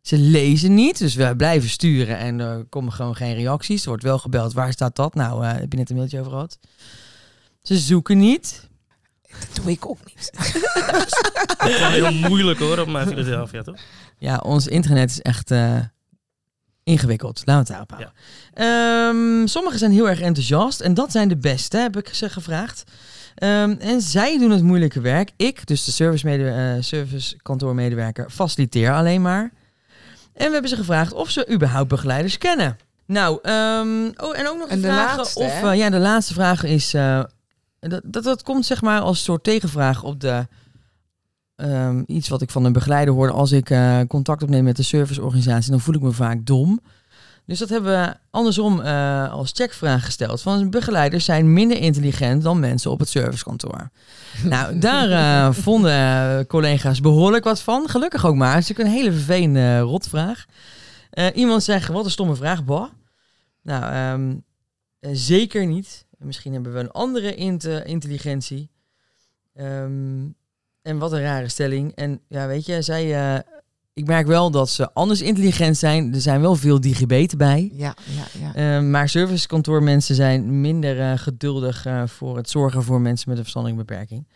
[0.08, 3.82] Ze lezen niet, dus we blijven sturen en er komen gewoon geen reacties.
[3.82, 5.16] Er wordt wel gebeld, waar staat dat?
[5.16, 6.60] Nou, eh, heb je net een mailtje over gehad.
[7.62, 8.70] Ze zoeken niet.
[9.30, 10.32] Dat doe ik ook niet.
[11.58, 13.76] Dat is wel heel moeilijk hoor, op mijn Philadelphia, toch?
[14.18, 15.80] Ja, ons internet is echt eh,
[16.84, 17.42] ingewikkeld.
[17.46, 18.14] Laten we het daarop houden.
[18.54, 22.84] Ehm, sommigen zijn heel erg enthousiast en dat zijn de beste, heb ik ze gevraagd.
[23.36, 25.32] Ehm, en zij doen het moeilijke werk.
[25.36, 29.52] Ik, dus de service eh servicekantoormedewerker, faciliteer alleen maar.
[30.38, 32.78] En we hebben ze gevraagd of ze überhaupt begeleiders kennen.
[33.06, 35.64] Nou, ehm, oh, en ook nog En een de vraag laatste, of...
[35.64, 36.94] eh, ja, de laatste vraag is...
[36.94, 37.24] eh,
[37.80, 40.48] dat, dat, dat komt zeg maar als soort tegenvraag op de...
[41.56, 44.84] ehm, iets wat ik van een begeleider hoorde als ik eh, contact opneem met de
[44.84, 46.80] serviceorganisatie, dan voel ik me vaak dom.
[47.48, 50.42] Dus dat hebben we andersom eh, als checkvraag gesteld.
[50.42, 53.90] Van begeleiders zijn minder intelligent dan mensen op het servicekantoor.
[54.44, 57.90] nou, daar eh, vonden eh, collega's behoorlijk wat van.
[57.90, 58.54] Gelukkig ook maar.
[58.54, 60.46] Het is natuurlijk een hele vervelende rotvraag.
[61.10, 62.90] Eh, iemand zegt, wat een stomme vraag, boah.
[63.62, 64.36] Nou, ehm,
[65.00, 66.06] eh, zeker niet.
[66.18, 68.70] Misschien hebben we een andere int- intelligentie.
[69.54, 70.26] Ehm,
[70.82, 71.96] en wat een rare stelling.
[71.96, 73.44] En ja, weet je, zij...
[73.98, 76.14] eh, ik merk wel dat ze anders intelligent zijn.
[76.14, 77.72] Er zijn wel veel digibeten bij.
[77.74, 78.80] Ja, ja, ja.
[78.80, 83.44] Uh, maar servicekantoormensen zijn minder eh, geduldig uh, voor het zorgen voor mensen met een
[83.44, 84.28] verstandelijke beperking.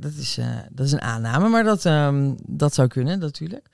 [0.00, 3.66] Dat, is, uh, dat is een aanname, maar dat, um, dat zou kunnen natuurlijk.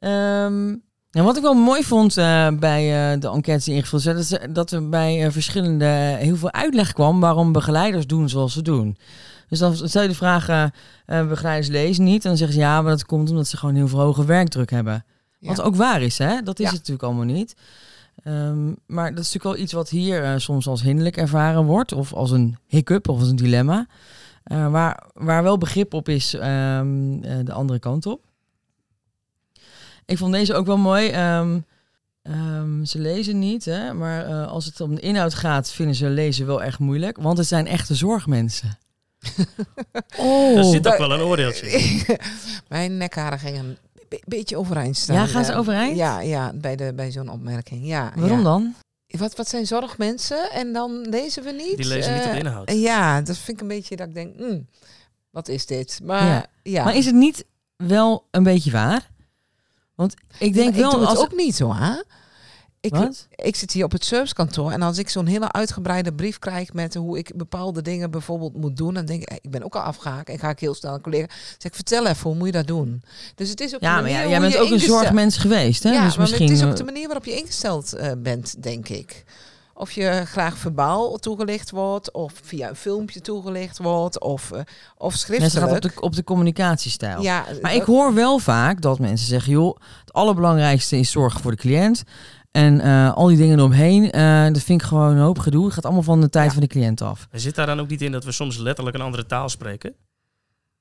[0.00, 2.14] Um, en wat ik wel mooi vond
[2.58, 5.84] bij de enquêtes die ingevuld zijn, dat, dat er bij verschillende
[6.18, 8.96] heel veel uitleg kwam waarom begeleiders doen zoals ze doen.
[9.50, 10.64] Dus dan stel je de vraag, eh
[11.06, 12.22] eh, begeleiders lezen niet.
[12.22, 14.70] En dan zeggen ze ja, maar dat komt omdat ze gewoon heel veel hoge werkdruk
[14.70, 15.04] hebben.
[15.40, 16.42] Wat ook waar is, hè?
[16.42, 16.70] Dat is Ja.
[16.70, 17.54] het natuurlijk allemaal niet.
[18.22, 21.92] Ehm, maar dat is natuurlijk wel iets wat hier eh, soms als hinderlijk ervaren wordt.
[21.92, 23.86] Of als een hiccup of als een dilemma.
[24.44, 28.24] Eh, waar, waar wel begrip op is ehm, eh, de andere kant op.
[30.04, 31.08] Ik vond deze ook wel mooi.
[31.08, 31.60] Ehm,
[32.84, 33.92] ze lezen niet, hè?
[33.94, 37.16] maar als het om de inhoud gaat, vinden ze lezen wel erg moeilijk.
[37.20, 38.78] Want het zijn echte zorgmensen.
[40.18, 42.02] Oh, Er zit ook wel een oordeeltje in.
[42.68, 43.76] Mijn nekharen gingen een
[44.08, 45.16] be- beetje overeind staan.
[45.16, 45.96] Ja, gaan ze Eh, overeind?
[45.96, 47.86] Ja, ja bij, de, bij zo'n opmerking.
[47.86, 48.44] Ja, waarom ja.
[48.44, 48.74] dan?
[49.06, 50.50] Wat, wat zijn zorgmensen?
[50.50, 51.76] En dan lezen we niet?
[51.76, 52.72] Die lezen niet Eh, de inhoud.
[52.72, 54.66] Ja, dat vind ik een beetje dat ik denk, hmm,
[55.30, 56.00] wat is dit?
[56.04, 56.46] Maar Ja.
[56.62, 57.44] ja, Maar is het niet
[57.76, 59.10] wel een beetje waar?
[59.94, 61.18] Want ik denk wel ik doe het als...
[61.18, 61.92] ook niet zo, hè?
[62.82, 63.26] Ik, Wat?
[63.34, 66.94] ik zit hier op het servicekantoor en als ik zo'n hele uitgebreide brief krijg met
[66.94, 70.28] hoe ik bepaalde dingen bijvoorbeeld moet doen, dan denk ik, ik ben ook al afgehaakt
[70.28, 72.66] en ga ik heel snel een collega zeg ik, vertel even, hoe moet je dat
[72.66, 73.02] doen?
[73.34, 75.90] Dus het is ook Ja, maar ja, jij bent ook een zorgmens geweest, hè?
[75.90, 76.46] Ja, dus maar misschien...
[76.48, 79.24] het is ook eh, de manier waarop je ingesteld eh, bent, denk ik.
[79.74, 84.60] Of je graag verbaal toegelicht wordt, of via een filmpje toegelicht wordt, of, eh,
[84.96, 85.68] of Net schriftelijk.
[85.68, 87.22] gaat op de, op de communicatiestijl.
[87.22, 91.50] ja, Maar ik hoor wel vaak dat mensen zeggen, joh, het allerbelangrijkste is zorgen voor
[91.50, 92.02] de cliënt.
[92.50, 95.64] En eh, al die dingen eromheen, eh, dat vind ik gewoon een hoop gedoe.
[95.64, 96.52] Het gaat allemaal van de tijd Ja.
[96.52, 97.26] van de cliënt af.
[97.30, 99.94] En zit daar dan ook niet in dat we soms letterlijk een andere taal spreken?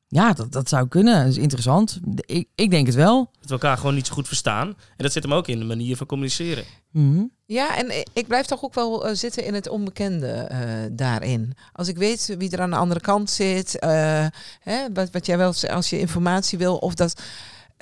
[0.08, 1.20] Ja, dat, dat zou kunnen.
[1.20, 2.00] Dat is interessant.
[2.16, 3.30] Ik, ik denk het wel.
[3.40, 4.68] Dat we elkaar gewoon niet zo goed verstaan.
[4.68, 6.64] En dat zit hem ook in de manier van communiceren.
[6.92, 7.24] Mhm.
[7.46, 10.60] Ja, en ik blijf toch ook wel eh, zitten in het onbekende eh,
[10.92, 11.54] daarin.
[11.74, 14.26] Als ik weet wie er aan de andere kant zit, eh,
[14.60, 17.22] hè, wat, wat jij wel als je informatie wil, of dat,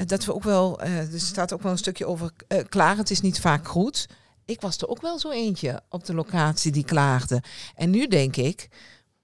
[0.06, 2.98] dat we ook wel, eh, er staat ook wel een stukje over eh, klagen.
[2.98, 4.08] Het is niet vaak goed.
[4.46, 7.44] Ik was er ook wel zo eentje op de locatie die klaagde.
[7.76, 8.70] En nu denk ik,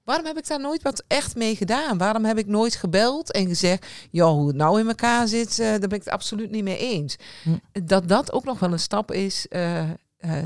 [0.04, 1.98] waarom heb ik daar nooit wat echt mee gedaan?
[1.98, 5.68] Waarom heb ik nooit gebeld en gezegd, ja, hoe het nou in elkaar zit, eh,
[5.68, 7.16] daar ben ik het absoluut niet mee eens.
[7.44, 7.86] Hm.
[7.86, 10.38] Dat dat ook nog wel een stap is eh, eh,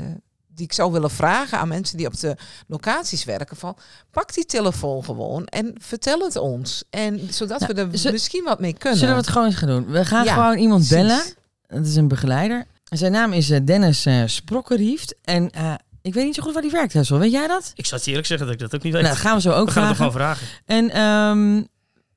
[0.58, 3.56] die ik zou willen vragen aan mensen die op de locaties werken.
[3.56, 3.76] Van,
[4.10, 6.84] pak die telefoon gewoon en vertel het ons.
[6.90, 8.98] En zodat Nou, we er misschien wat mee kunnen.
[8.98, 9.86] Zullen we het gewoon eens gaan doen?
[9.86, 11.22] We gaan Ja, gewoon iemand bellen.
[11.66, 12.66] Dat is een begeleider.
[12.84, 15.14] Zijn naam is eh, Dennis eh Sprokkerhieft.
[15.24, 17.18] En eh, ik weet niet zo goed waar die werkt, Hessel.
[17.18, 17.72] Weet jij dat?
[17.74, 19.02] Ik zou het je eerlijk zeggen dat ik dat ook niet weet.
[19.02, 20.12] Nou, dat gaan we zo ook we gaan het vragen.
[20.12, 20.46] gewoon vragen.
[20.66, 21.62] En ehm,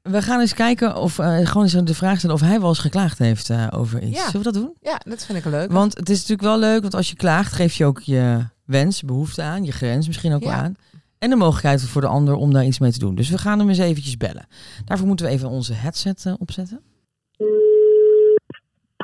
[0.01, 2.79] we gaan eens kijken of eh, gewoon eens de vraag stellen of hij wel eens
[2.79, 4.17] geklaagd heeft eh, over iets.
[4.17, 4.25] Ja.
[4.29, 4.73] Zullen we dat doen?
[4.81, 5.71] Ja, dat vind ik leuk.
[5.71, 9.03] Want het is natuurlijk wel leuk, want als je klaagt, geef je ook je wens,
[9.03, 10.53] behoefte aan, je grens misschien ook Ja.
[10.53, 10.75] aan.
[11.19, 13.15] En de mogelijkheid voor de ander om daar iets mee te doen.
[13.15, 14.45] Dus we gaan hem eens eventjes bellen.
[14.85, 16.81] Daarvoor moeten we even onze headset eh, opzetten.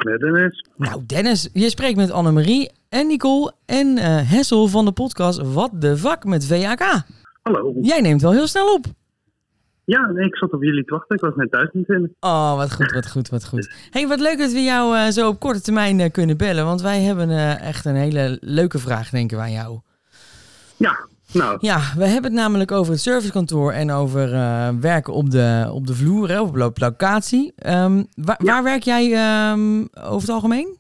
[0.04, 0.66] Met Dennis.
[0.78, 5.72] Nou, Dennis, je spreekt met Annemarie en Nicole en eh, Hessel van de podcast Wat
[5.74, 7.04] de Vak met VAK.
[7.42, 7.74] Hallo.
[7.82, 8.86] Jij neemt wel heel snel op.
[9.88, 11.16] Ja, nee, ik zat op jullie te wachten.
[11.16, 12.16] Ik was net thuis aan het vinden.
[12.20, 13.88] Oh, wat goed, wat goed, wat goed.
[13.90, 16.66] hey, wat leuk dat we jou eh, zo op korte termijn eh, kunnen bellen.
[16.66, 19.80] Want wij hebben eh, echt een hele leuke vraag, denken we aan jou.
[20.78, 21.00] Ja,
[21.34, 24.30] nou, Ja, we hebben het namelijk over het servicekantoor en over
[24.82, 27.54] werken op de, op de vloer, hè, op de locatie.
[27.56, 30.78] Ehm, waar, waar werk jij ehm, over het algemeen?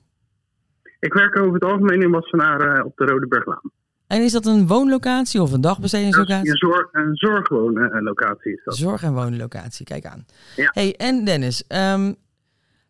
[0.99, 3.71] ik werk over het algemeen in Wassenaar op de Rode Berglaan.
[4.07, 6.49] En is dat een woonlocatie of een dagbestedingslocatie?
[6.51, 8.75] een, zorg, een zorgwoonlocatie is dat.
[8.75, 10.25] Zorg- en woonlocatie, kijk aan.
[10.55, 10.69] Ja.
[10.73, 12.13] Hey, en Dennis, ehm,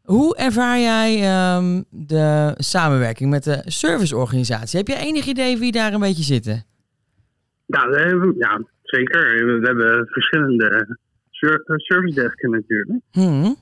[0.04, 4.78] hoe ervaar jij ehm, de samenwerking met de serviceorganisatie?
[4.78, 6.64] Heb je enig idee wie daar een beetje zitten?
[7.66, 9.46] Ja, we hebben, ja, zeker.
[9.60, 10.70] We hebben verschillende
[11.40, 13.00] eh, service desken natuurlijk.
[13.12, 13.56] Hmm.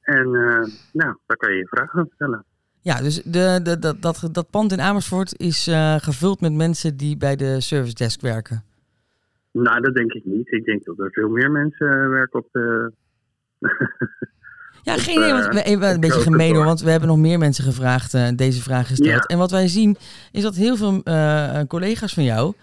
[0.00, 2.44] En eh, nou, daar kan je je vragen over stellen.
[2.82, 6.96] Ja, dus de, de, dat, dat, dat pand in Amersfoort is eh, gevuld met mensen
[6.96, 8.64] die bij de service desk werken.
[9.52, 10.52] Nou, dat denk ik niet.
[10.52, 12.92] Ik denk dat er veel meer mensen eh, werken op de...
[14.82, 15.32] Ja, geen idee.
[15.32, 18.36] Want eh, we, even een beetje gemeen hoor, want we hebben nog meer mensen gevraagd
[18.38, 19.08] deze vraag gesteld.
[19.22, 19.26] Ja.
[19.26, 19.96] En wat wij zien
[20.32, 21.02] is dat heel veel
[21.66, 22.54] collega's van jou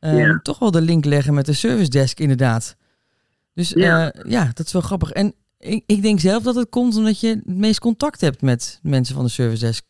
[0.00, 0.40] eh, Ja.
[0.42, 2.76] toch wel de link leggen met de service desk inderdaad.
[3.54, 4.12] Dus ja, Ja.
[4.26, 5.10] ja dat is wel grappig.
[5.12, 8.80] En ik, ik denk zelf dat het komt omdat je het meest contact hebt met
[8.82, 9.84] mensen van de service desk.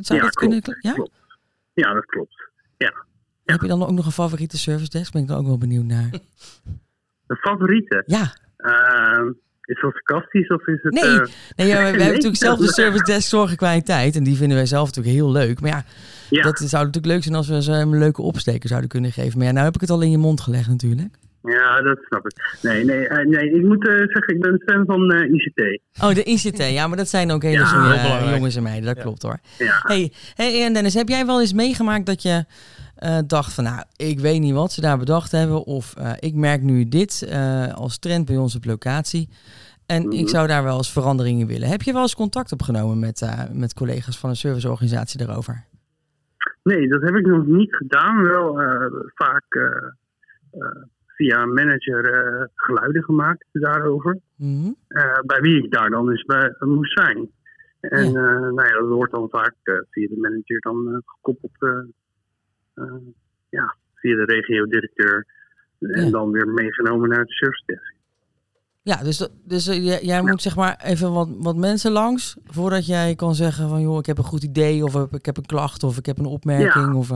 [0.00, 0.60] Zou Ja, dat kunnen?
[0.62, 0.82] klopt.
[0.82, 0.92] Ja?
[0.92, 1.12] Klopt.
[1.74, 2.42] Ja, dat klopt.
[3.44, 5.12] Heb je dan ook nog een favoriete service desk?
[5.12, 6.10] Ben ik dan ook wel benieuwd naar.
[7.26, 8.02] De favoriete?
[8.06, 9.24] Ja, Eh,
[9.62, 10.92] is dat sarcastisch of is het...
[10.92, 11.26] Nee, eh,
[11.56, 11.90] Nee, ja, we, we Nee.
[11.90, 14.16] hebben natuurlijk zelf de service desk zorg en kwaliteit.
[14.16, 15.60] En die vinden wij zelf natuurlijk heel leuk.
[15.60, 15.84] Maar ja,
[16.30, 16.42] ja.
[16.42, 19.38] dat zou natuurlijk leuk zijn als we ze een leuke opsteker zouden kunnen geven.
[19.38, 21.16] Maar ja, nou heb ik het al in je mond gelegd natuurlijk.
[21.46, 22.58] Ja, dat snap ik.
[22.62, 25.80] Nee, nee, eh, nee ik moet eh, zeggen, ik ben fan van eh, ICT.
[26.02, 26.70] Oh, de ICT.
[26.72, 28.84] Ja, maar dat zijn ook hele Ja, jongens en meiden.
[28.86, 29.02] Dat Ja.
[29.02, 29.38] klopt hoor.
[29.58, 29.80] Ja.
[29.82, 32.44] Hey, hey, en Dennis, heb jij wel eens meegemaakt dat je
[33.26, 35.64] dacht van, nou, ik weet niet wat ze daar bedacht hebben.
[35.64, 37.28] Of ik merk nu dit
[37.74, 39.28] als trend bij ons op locatie.
[39.86, 40.26] En ik Mhm.
[40.28, 41.68] zou daar wel eens verandering in willen.
[41.68, 45.64] Heb je wel eens contact opgenomen met, met collega's van een serviceorganisatie daarover?
[46.62, 48.22] Nee, dat heb ik nog niet gedaan.
[48.22, 48.58] Wel
[49.14, 49.44] vaak
[51.14, 54.18] via een manager eh, geluiden gemaakt daarover.
[54.36, 54.70] Mhm.
[54.88, 57.30] eh, bij wie ik daar dan eens bij moest zijn.
[57.80, 58.18] En Ja.
[58.34, 59.54] eh, nou ja, dat wordt dan vaak
[59.90, 61.52] via de manager dan gekoppeld.
[63.48, 65.26] ja, via de regio-directeur.
[65.78, 66.10] En Ja.
[66.10, 67.92] dan weer meegenomen naar de service desk.
[68.82, 69.66] Ja, dus, dus
[70.02, 73.98] jij, moet zeg maar even wat, wat mensen langs voordat jij kan zeggen van joh,
[73.98, 76.94] ik heb een goed idee of ik heb een klacht of ik heb een opmerking.
[76.94, 77.10] Of,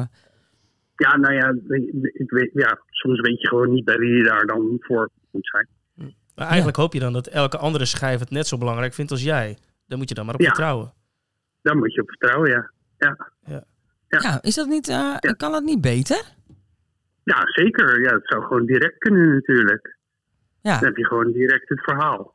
[0.99, 1.55] Ja, nou ja,
[2.13, 5.47] ik, weet, ja, soms weet je gewoon niet bij wie je daar dan voor moet
[5.47, 5.69] zijn.
[6.35, 9.23] Maar eigenlijk hoop je dan dat elke andere schijf het net zo belangrijk vindt als
[9.23, 9.59] jij.
[9.87, 10.47] Daar moet je dan maar op Ja.
[10.47, 10.93] vertrouwen.
[11.63, 12.71] Daar moet je op vertrouwen, ja.
[12.99, 13.65] Ja, Ja.
[14.09, 16.23] ja, is dat niet, eh, kan dat niet beter?
[17.25, 18.01] ja zeker.
[18.03, 19.97] Ja, het zou gewoon direct kunnen natuurlijk.
[20.61, 22.35] Ja, Dan heb je gewoon direct het verhaal.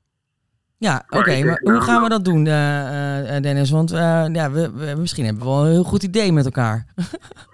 [0.78, 3.70] ja oké, maar hoe nou, gaan we dat doen, eh, eh, Dennis?
[3.72, 6.86] Want eh, ja, we, we- misschien hebben we wel een heel goed idee met elkaar.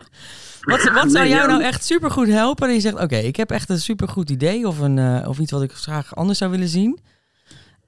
[0.62, 2.68] wat, wat zou jou nou echt supergoed helpen?
[2.68, 5.52] Dat je zegt, oké, ik heb echt een supergoed idee of, een, eh, of iets
[5.52, 7.00] wat ik graag anders zou willen zien.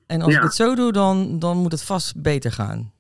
[0.08, 0.38] En als Ja.
[0.38, 2.92] ik het zo doe, dan, dan moet het vast beter gaan.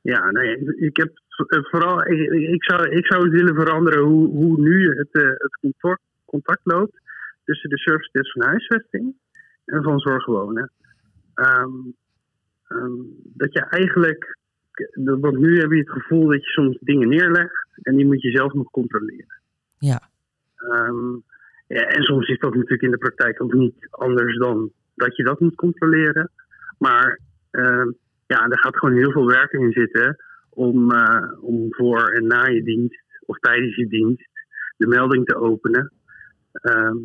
[0.00, 1.10] Ja, nee, ik, ik heb
[1.46, 5.58] eh, vooral, ik, ik, zou, ik zou willen veranderen hoe, hoe nu het, eh, het
[5.60, 7.00] contact, contact loopt
[7.44, 9.14] tussen de service desk van huisvesting
[9.64, 10.70] en van zorgwonen.
[11.34, 11.70] Ehm,
[12.68, 12.92] ehm,
[13.24, 14.37] dat je eigenlijk,
[15.20, 18.30] want nu heb je het gevoel dat je soms dingen neerlegt en die moet je
[18.30, 19.40] zelf nog controleren.
[19.78, 20.00] Ja.
[20.56, 21.12] Ehm,
[21.66, 25.22] ja, en soms is dat natuurlijk in de praktijk ook niet anders dan dat je
[25.24, 26.30] dat moet controleren.
[26.78, 27.90] Maar ehm,
[28.26, 30.16] ja, er gaat gewoon heel veel werk in zitten
[30.50, 34.28] om, eh, om voor en na je dienst of tijdens je dienst
[34.76, 35.92] de melding te openen.
[36.52, 36.96] Ehm,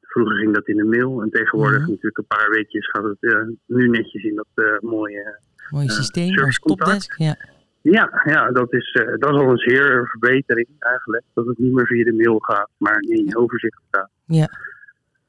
[0.00, 1.88] vroeger ging dat in de mail en tegenwoordig Mhm.
[1.88, 5.38] natuurlijk een paar weekjes gaat het eh, nu netjes in dat eh, mooie.
[5.70, 7.14] Mooi Eh, systeem als topdesk.
[7.18, 7.36] Ja.
[7.80, 11.24] Ja, ja dat, is, eh, dat is al een zeer verbetering eigenlijk.
[11.34, 13.36] Dat het niet meer via de mail gaat, maar in Ja.
[13.36, 14.10] overzicht staat.
[14.24, 14.48] Ja.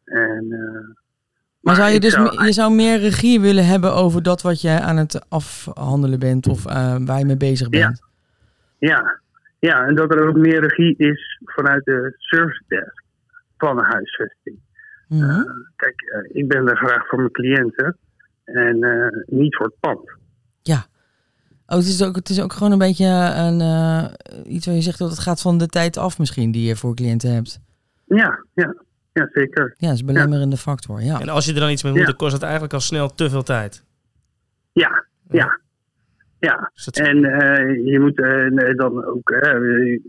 [0.06, 0.96] En, eh,
[1.62, 4.69] Maar zou je dus zou- je zou meer regie willen hebben over dat wat je
[4.80, 7.80] aan het afhandelen bent of eh, waar je mee bezig Ja.
[7.88, 8.02] bent?
[8.78, 9.19] Ja,
[9.60, 13.04] ja, en dat er ook meer regie is vanuit de service desk
[13.58, 14.60] van een huisvesting.
[15.08, 15.41] Mhm.
[15.76, 17.98] Kijk, ik ben er graag voor mijn cliënten
[18.43, 18.78] en
[19.26, 20.12] niet voor het pand.
[21.67, 24.82] Oh, het is, ook, het is ook gewoon een beetje een, eh, iets waar je
[24.82, 27.60] zegt dat het gaat van de tijd af misschien die je voor cliënten hebt.
[28.06, 28.76] Ja, ja,
[29.13, 29.76] ja zeker.
[29.78, 31.02] Ja, dat is een belemmerende factor.
[31.02, 31.19] Ja.
[31.19, 32.08] En als je er dan iets mee moet, Ja.
[32.08, 33.84] dan kost het eigenlijk al snel te veel tijd.
[34.71, 35.60] Ja, ja,
[36.39, 36.71] ja.
[36.73, 39.30] Dus En eh, je moet eh, nee, dan ook,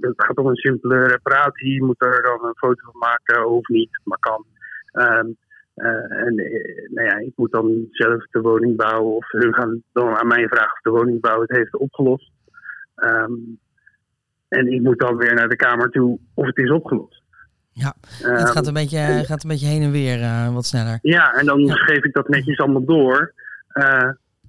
[0.01, 3.69] het gaat om een simpele reparatie, je moet er dan een foto van maken, of
[3.69, 4.45] niet, maar kan.
[4.93, 5.27] Ehm,
[5.75, 5.87] eh,
[6.27, 10.17] en eh, nou ja, ik moet dan zelf de woning bouwen, of hun gaan dan
[10.17, 12.31] aan mij vragen of de woningbouw het heeft opgelost.
[12.95, 13.33] Ehm,
[14.49, 17.23] en ik moet dan weer naar de kamer toe of het is opgelost.
[17.73, 20.99] Ja, Ehm, het gaat een, beetje, gaat een beetje heen en weer eh, wat sneller.
[21.03, 21.75] ja, en dan Ja.
[21.75, 23.33] geef ik dat netjes allemaal door.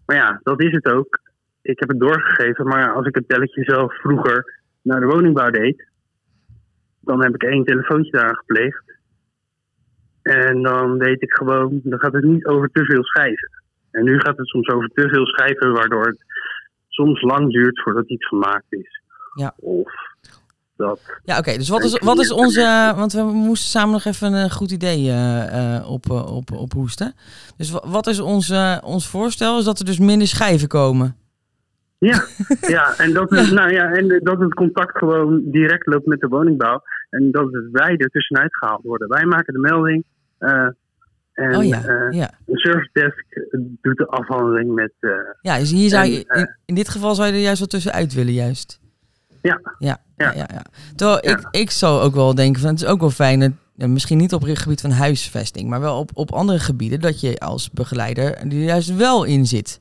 [0.06, 1.20] Maar ja, dat is het ook.
[1.62, 5.88] Ik heb het doorgegeven, maar als ik het belletje zelf vroeger naar de woningbouw deed,
[7.00, 8.84] dan heb ik één telefoontje daar gepleegd.
[10.26, 13.50] En dan deed ik gewoon, dan gaat het niet over te veel schijven.
[13.92, 16.24] En nu gaat het soms over te veel schijven, waardoor het
[16.88, 19.02] soms lang duurt voordat iets gemaakt is.
[19.34, 19.54] Ja.
[19.58, 19.94] Of
[20.78, 21.00] dat.
[21.24, 21.58] Ja, oké.
[21.58, 22.94] dus wat is, wat is onze...
[22.96, 26.72] Want we moesten samen nog even een goed idee eh, eh, op, eh, op, op
[26.74, 27.14] hoesten.
[27.58, 29.58] Dus wa- wat is ons, eh, ons voorstel?
[29.58, 31.16] Is dat er dus minder schijven komen.
[31.98, 32.24] Ja,
[32.78, 36.28] ja, en dat, is, nou ja, en dat het contact gewoon direct loopt met de
[36.28, 36.82] woningbouw.
[37.10, 39.08] En dat het wij er tussenuit gehaald worden.
[39.08, 40.06] Wij maken de melding.
[40.38, 40.68] Eh,
[41.34, 42.30] en oh ja, eh, ja.
[42.46, 43.26] de service desk
[43.82, 44.92] doet de afhandeling met.
[45.00, 45.10] eh,
[45.42, 46.24] Ja, dus hier zou je...
[46.28, 48.80] In, in dit geval zou je er juist wat tussenuit willen, juist.
[49.42, 49.60] Ja.
[49.80, 50.48] Ja, ja, Ja.
[50.54, 50.62] ja.
[50.96, 52.70] Terwijl ik, ik zou ook wel denken van...
[52.72, 53.40] Het is ook wel fijn...
[53.40, 53.52] dat-
[53.90, 57.38] Misschien niet op het gebied van huisvesting, maar wel op, op andere gebieden dat je
[57.40, 59.80] als begeleider er juist wel in zit.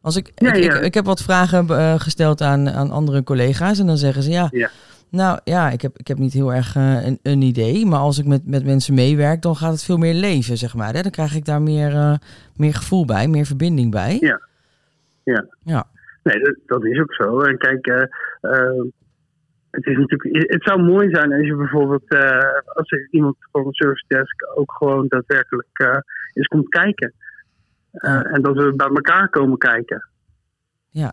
[0.00, 0.74] Als ik, Ja, ik, ja.
[0.74, 4.48] Ik, ik heb wat vragen gesteld aan, aan andere collega's en dan zeggen ze ja,
[4.50, 4.70] Ja.
[5.16, 8.18] Nou ja, ik heb, ik heb niet heel erg eh, een, een idee, maar als
[8.18, 10.94] ik met, met mensen meewerk, dan gaat het veel meer leven, zeg maar.
[10.94, 11.02] Hè?
[11.02, 12.14] Dan krijg ik daar meer, eh,
[12.56, 14.16] meer gevoel bij, meer verbinding bij.
[14.20, 14.40] Ja.
[15.24, 15.46] Ja.
[15.62, 15.86] Ja.
[16.22, 17.40] Nee, dat, dat is ook zo.
[17.40, 18.02] En kijk, eh,
[19.70, 22.08] het, is natuurlijk, het zou mooi zijn als je bijvoorbeeld,
[22.64, 26.02] als er iemand van een service desk ook gewoon daadwerkelijk
[26.32, 27.12] eens komt kijken.
[28.32, 30.08] En dat we bij elkaar komen kijken.
[30.90, 31.12] Ja.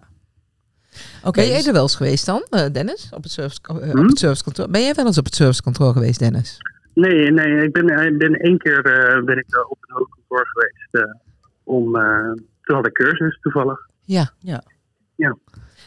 [1.24, 3.10] Oké, Ben jij dus- er wel eens geweest dan, eh, Dennis?
[3.12, 4.70] Op het, service, eh, op het servicekantoor?
[4.70, 6.58] Ben jij wel eens op het servicekantoor geweest, Dennis?
[6.94, 10.48] Nee, nee, ik ben, ik ben één keer eh, ben ik eh, op een hoofdkantoor
[10.48, 10.88] geweest.
[10.92, 11.20] eh,
[11.64, 13.80] om, eh, toen had ik cursus toevallig.
[14.04, 14.32] Ja.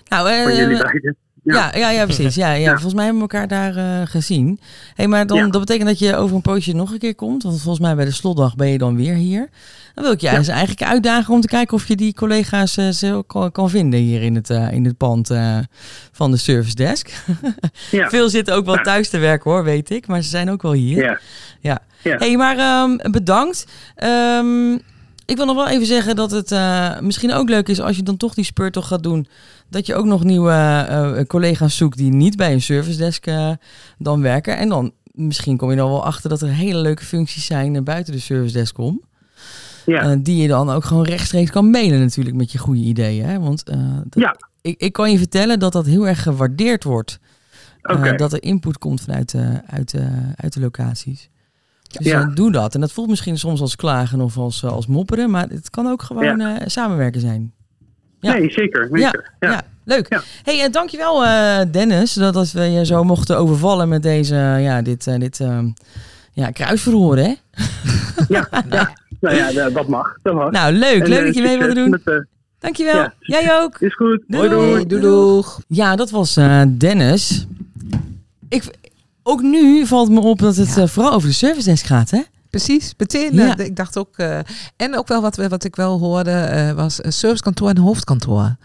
[0.09, 1.17] nou, eh, Van jullie beiden.
[1.55, 2.35] Ja, ja, ja, precies.
[2.35, 2.71] Ja, ja.
[2.73, 4.61] Volgens mij hebben we elkaar daar eh, gezien.
[4.95, 5.47] hey, maar dan, Ja.
[5.49, 7.43] dat betekent dat je over een poosje nog een keer komt.
[7.43, 9.49] Want volgens mij bij de slotdag ben je dan weer hier.
[9.95, 10.37] Dan wil ik je Ja.
[10.37, 14.01] eens eigenlijk uitdagen om te kijken of je die collega's eh, zo kan, kan vinden
[14.01, 15.31] hier in het, eh, in het pand
[16.13, 17.25] van de service desk.
[17.91, 18.09] Ja.
[18.17, 20.07] Veel zitten ook wel thuis te werken hoor, weet ik.
[20.07, 21.03] Maar ze zijn ook wel hier.
[21.03, 21.19] Ja.
[21.61, 21.79] Ja.
[22.03, 22.17] Ja.
[22.17, 23.67] hey, maar ehm, bedankt.
[23.97, 24.79] Ehm,
[25.27, 28.03] ik wil nog wel even zeggen dat het eh, misschien ook leuk is als je
[28.03, 29.27] dan toch die speurtocht gaat doen.
[29.69, 30.53] Dat je ook nog nieuwe
[30.89, 33.51] eh, collega's zoekt die niet bij een service desk eh,
[33.99, 34.57] dan werken.
[34.57, 37.83] En dan misschien kom je dan wel achter dat er hele leuke functies zijn eh,
[37.83, 39.01] buiten de service desk om.
[39.87, 40.01] Ja.
[40.11, 43.25] Eh, die je dan ook gewoon rechtstreeks kan mailen natuurlijk met je goede ideeën.
[43.27, 43.39] Hè?
[43.41, 44.37] Want eh, dat- Ja.
[44.61, 47.19] ik, ik kan je vertellen dat dat heel erg gewaardeerd wordt.
[47.83, 49.35] Eh, dat er input komt vanuit
[49.67, 49.95] uit
[50.37, 51.29] uit de locaties.
[51.89, 52.25] Dus Ja.
[52.25, 52.75] doe dat.
[52.75, 55.31] En dat voelt misschien soms als klagen of als, eh, als mopperen.
[55.31, 57.53] Maar het kan ook gewoon eh, samenwerken zijn.
[58.21, 58.33] Ja.
[58.33, 58.99] Nee, zeker.
[58.99, 59.33] Ja, zeker.
[59.41, 59.51] ja.
[59.51, 59.63] Ja.
[59.85, 60.07] leuk.
[60.09, 60.23] Ja.
[60.43, 64.83] Hey, eh, dankjewel eh Dennis dat, dat we je zo mochten overvallen met deze, ja,
[64.83, 65.69] dit, eh, dit ehm,
[66.33, 67.35] ja, kruisverhoor, hè?
[68.29, 68.93] Ja, ja.
[69.21, 70.19] Nou ja, dat mag.
[70.23, 70.51] Dat mag.
[70.51, 71.03] Nou, leuk.
[71.03, 71.91] En, leuk dat je mee wilde doen.
[71.91, 72.27] met,
[72.59, 72.95] Dankjewel.
[72.97, 73.13] ja.
[73.21, 73.81] Jij ook.
[73.81, 74.23] is goed.
[74.27, 74.87] Doei, doei.
[74.87, 75.43] doei.
[75.69, 77.47] Ja, dat was eh, Dennis.
[78.49, 78.65] Ik,
[79.27, 80.83] ook nu valt me op dat het Ja.
[80.83, 82.23] eh, vooral over de service desk gaat, hè?
[82.51, 83.35] Precies, meteen.
[83.35, 83.57] Ja.
[83.57, 84.17] eh, ik dacht ook...
[84.19, 84.39] eh,
[84.77, 88.57] en ook wel wat, we- wat ik wel hoorde, eh, was een servicekantoor en hoofdkantoor.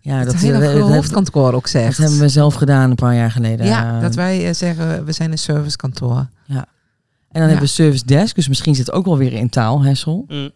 [0.00, 1.98] Ja, dat dat, het hele dat, hoofdkantoor ook dat zegt.
[1.98, 3.66] hebben we zelf gedaan een paar jaar geleden.
[3.66, 6.16] Ja, Eh, dat wij zeggen, we zijn een servicekantoor.
[6.16, 7.54] En dan Ja.
[7.54, 10.24] hebben we service desk, dus misschien zit het ook wel weer in taal, Hessel.
[10.28, 10.50] Mm.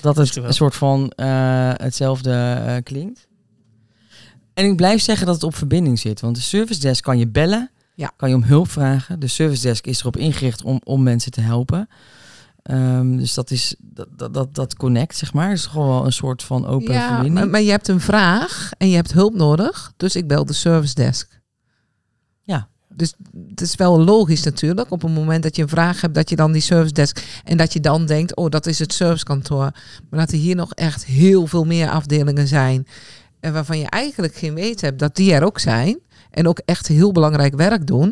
[0.00, 1.26] Dat het een soort van eh,
[1.76, 3.26] hetzelfde eh, klinkt.
[4.54, 6.20] En ik blijf zeggen dat het op verbinding zit.
[6.20, 8.12] Want de service desk kan je bellen, Ja.
[8.16, 9.20] kan je om hulp vragen.
[9.20, 11.88] De service desk is erop ingericht om, om mensen te helpen.
[12.62, 15.52] Ehm, dus dat is dat, dat, dat, connect, zeg maar.
[15.52, 17.34] Is gewoon wel een soort van open Ja, verbinding.
[17.34, 19.92] maar, maar je hebt een vraag en je hebt hulp nodig.
[19.96, 21.40] Dus ik bel de service desk.
[22.42, 22.68] Ja.
[22.88, 23.14] Dus
[23.48, 24.90] het is wel logisch natuurlijk.
[24.90, 27.40] Op het moment dat je een vraag hebt, dat je dan die service desk.
[27.44, 29.70] En dat je dan denkt, oh, dat is het servicekantoor.
[30.10, 32.86] Maar dat er hier nog echt heel veel meer afdelingen zijn.
[33.40, 35.98] En waarvan je eigenlijk geen weet hebt dat die er ook zijn.
[36.34, 38.08] En ook echt heel belangrijk werk doen.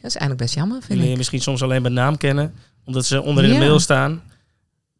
[0.00, 3.22] Dat is eigenlijk best jammer, vind je misschien soms alleen bij naam kennen, omdat ze
[3.22, 3.60] onder in de Ja.
[3.60, 4.22] mail staan.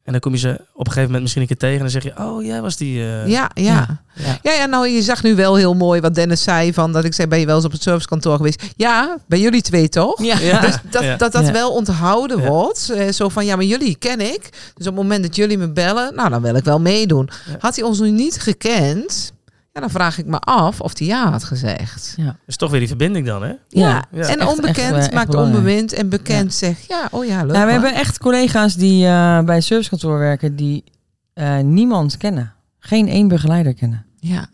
[0.03, 1.91] En dan kom je ze op een gegeven moment misschien een keer tegen en dan
[1.91, 3.01] zeg je, oh, jij was die...
[3.01, 3.63] eh, Ja, ja.
[4.15, 4.39] Ja.
[4.43, 4.55] Ja.
[4.57, 6.73] Ja, nou, je zag nu wel heel mooi wat Dennis zei.
[6.73, 8.63] Van dat ik zei, ben je wel eens op het servicekantoor geweest?
[8.77, 10.23] Ja, bij jullie twee toch?
[10.23, 10.39] Ja.
[10.51, 10.61] Ja.
[10.61, 11.17] Dus dat Ja.
[11.17, 11.53] dat, dat Ja.
[11.53, 12.49] wel onthouden Ja.
[12.49, 12.91] wordt.
[12.91, 14.43] Eh, zo van, ja, maar jullie ken ik.
[14.75, 17.29] Dus op het moment dat jullie me bellen, nou, dan wil ik wel meedoen.
[17.47, 17.57] Ja.
[17.59, 19.33] Had hij ons nu niet gekend,
[19.79, 22.15] ja, dan vraag ik me af of hij ja had gezegd.
[22.17, 23.49] Dat is toch weer die verbinding dan, hè?
[23.49, 24.27] Ja, Ja, Ja.
[24.29, 25.59] en echt- onbekend echt, echt maakt belangrijk.
[25.59, 27.57] onbewend en bekend zegt, ja, oh ja, leuk.
[27.57, 30.85] Ja, we hebben echt collega's die eh, bij servicekantoor werken die
[31.35, 32.53] eh, niemand kennen.
[32.79, 34.05] Geen één begeleider kennen.
[34.21, 34.47] Ja,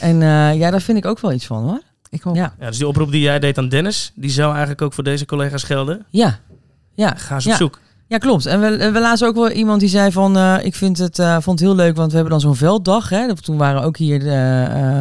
[0.00, 1.80] En eh, ja, daar vind ik ook wel iets van hoor.
[2.10, 2.34] ik ook.
[2.36, 5.04] Ja, Ja, dus die oproep die jij deed aan Dennis, die zou eigenlijk ook voor
[5.04, 6.06] deze collega's gelden.
[6.10, 6.38] ja.
[6.94, 7.56] Ja, Ga eens op ja.
[7.56, 7.80] zoek.
[8.08, 8.46] Ja klopt.
[8.46, 10.36] En we, we lazen ook wel iemand die zei van...
[10.36, 13.08] eh, ik vind het, eh, vond het heel leuk, want we hebben dan zo'n velddag.
[13.08, 13.34] Hè.
[13.34, 15.00] Toen waren ook hier de, eh,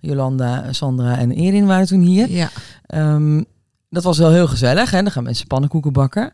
[0.00, 2.30] Jolanda, Sandra en Erin waren toen hier.
[2.30, 2.50] Ja,
[2.86, 3.42] Ehm,
[3.90, 4.90] dat was wel heel gezellig.
[4.90, 5.02] Hè?
[5.02, 6.32] Dan gaan mensen pannenkoeken bakken.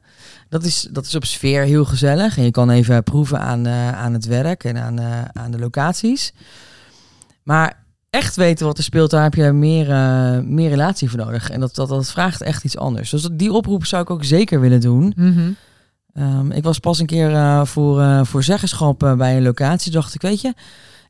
[0.48, 2.36] Dat is, dat is op sfeer heel gezellig.
[2.36, 5.00] En je kan even proeven aan, aan het werk en aan,
[5.32, 6.32] aan de locaties.
[7.42, 9.86] Maar echt weten wat er speelt, daar heb je meer,
[10.44, 11.50] meer relatie voor nodig.
[11.50, 13.10] En dat, dat, dat vraagt echt iets anders.
[13.10, 15.12] Dus die oproep zou ik ook zeker willen doen.
[15.16, 15.50] Mhm.
[16.14, 19.92] Ehm, ik was pas een keer eh, voor, eh, voor zeggenschap eh, bij een locatie.
[19.92, 20.54] Dacht ik, weet je,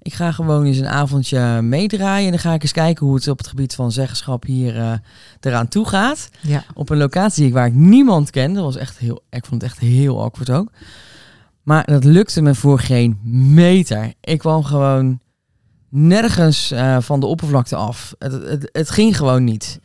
[0.03, 2.25] ik ga gewoon eens een avondje meedraaien.
[2.25, 5.01] En dan ga ik eens kijken hoe het op het gebied van zeggenschap hier
[5.41, 6.29] eraan toe gaat.
[6.41, 6.65] ja.
[6.75, 8.55] Op een locatie waar ik niemand kende.
[8.55, 10.71] Dat was echt heel, ik vond het echt heel awkward ook.
[11.62, 13.19] Maar dat lukte me voor geen
[13.55, 14.12] meter.
[14.21, 15.21] Ik kwam gewoon
[15.88, 18.15] nergens van de oppervlakte af.
[18.19, 19.81] Het, het, het ging gewoon niet.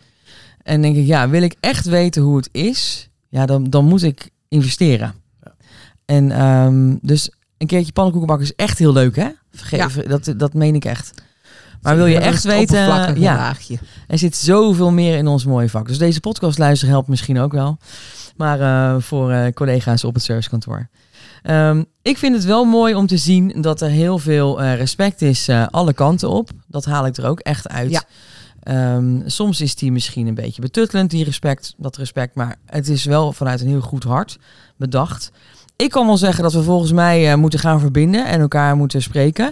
[0.63, 4.03] En denk ik, ja, wil ik echt weten hoe het is, ja, dan, dan moet
[4.03, 5.13] ik investeren.
[6.05, 9.29] En ehm, dus een keertje pannenkoeken bakken is echt heel leuk, hè?
[9.51, 11.13] Vergeef, dat, dat meen ik echt.
[11.81, 12.79] Maar wil je echt weten,
[13.19, 13.77] ja, laagje.
[14.07, 15.87] er zit zoveel meer in ons mooie vak.
[15.87, 17.77] Dus deze podcast luisteren helpt misschien ook wel.
[18.35, 20.89] Maar eh, voor eh, collega's op het servicekantoor.
[21.43, 25.21] Ehm, ik vind het wel mooi om te zien dat er heel veel eh, respect
[25.21, 26.49] is alle kanten op.
[26.67, 27.91] Dat haal ik er ook echt uit.
[27.91, 28.03] Ja.
[28.67, 32.35] Ehm, soms is die misschien een beetje betuttelend, die respect, dat respect.
[32.35, 34.37] Maar het is wel vanuit een heel goed hart
[34.77, 35.31] bedacht.
[35.75, 39.01] Ik kan wel zeggen dat we volgens mij eh, moeten gaan verbinden en elkaar moeten
[39.01, 39.51] spreken.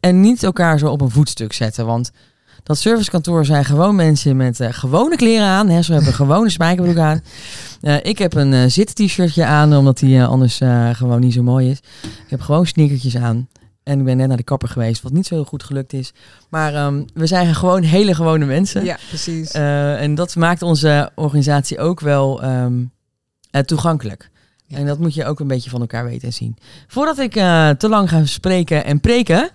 [0.00, 1.86] En niet elkaar zo op een voetstuk zetten.
[1.86, 2.10] Want
[2.62, 5.68] Dat servicekantoor zijn gewoon mensen met eh, gewone kleren aan.
[5.68, 5.82] Hè.
[5.82, 7.22] Ze hebben een gewone spijkerbroek aan.
[7.80, 10.60] Eh, ik heb een zit-t-shirtje aan, omdat die anders
[10.92, 11.78] gewoon niet zo mooi is.
[12.02, 13.48] Ik heb gewoon sneakertjes aan.
[13.84, 16.12] En ik ben net naar de kapper geweest, wat niet zo heel goed gelukt is.
[16.48, 18.84] Maar ehm, we zijn gewoon hele gewone mensen.
[18.84, 19.50] Ja, precies.
[19.50, 22.84] Eh, en dat maakt onze organisatie ook wel ehm,
[23.50, 24.30] eh, toegankelijk.
[24.66, 24.76] Ja.
[24.76, 26.56] En dat moet je ook een beetje van elkaar weten en zien.
[26.86, 29.50] Voordat ik eh, te lang ga spreken en preken,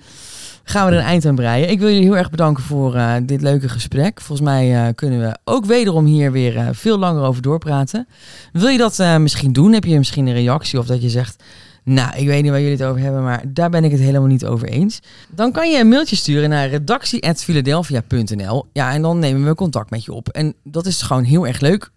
[0.63, 1.69] gaan we er een eind aan breien.
[1.69, 4.21] Ik wil jullie heel erg bedanken voor dit leuke gesprek.
[4.21, 8.07] Volgens mij kunnen we ook wederom hier weer veel langer over doorpraten.
[8.51, 9.73] Wil je dat misschien doen?
[9.73, 11.43] Heb je misschien een reactie of dat je zegt...
[11.83, 14.27] Nou, ik weet niet waar jullie het over hebben, maar daar ben ik het helemaal
[14.27, 14.99] niet over eens.
[15.29, 18.65] Dan kan je een mailtje sturen naar redactie.philadelphia.nl.
[18.73, 20.29] Ja, en dan nemen we contact met je op.
[20.29, 21.91] En dat is gewoon heel erg leuk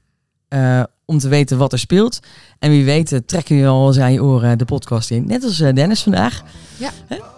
[0.49, 2.21] eh, om te weten wat er speelt.
[2.59, 5.27] En wie weet eh, trekken je al eens aan je oren de podcast in.
[5.27, 6.43] Net als eh, Dennis vandaag.
[6.77, 6.91] Ja.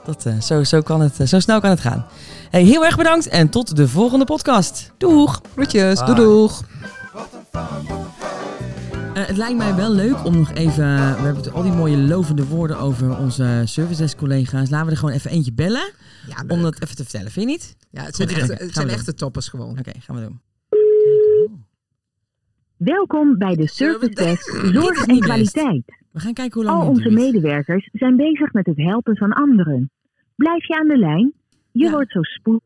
[0.04, 2.06] Dat, eh, zo, zo, kan het, zo snel kan het gaan.
[2.50, 4.92] Hey, heel erg bedankt en tot de volgende podcast.
[4.98, 5.40] Doeg!
[5.52, 6.62] Groetjes, doei doeg.
[9.14, 10.84] Eh, het lijkt mij wel leuk om nog even...
[10.84, 14.70] we hebben het- al die mooie lovende woorden over onze service desk collega's.
[14.70, 15.92] Laten we er gewoon even eentje bellen.
[16.28, 16.44] Ja.
[16.48, 17.76] Om dat even te vertellen, vind je niet?
[17.90, 18.40] ja het zijn, idee.
[18.40, 19.78] echte, het zijn toppers gewoon.
[19.78, 20.40] Oké, gaan we doen.
[22.76, 25.18] Welkom bij de Service Desk Dit is Zorg en.
[25.20, 25.82] Kwaliteit.
[26.12, 29.90] We gaan kijken hoe lang Al onze medewerkers zijn bezig met het helpen van anderen.
[30.36, 31.32] Blijf je aan de lijn?
[31.72, 31.90] Je Ja.
[31.90, 32.62] wordt zo spoedig.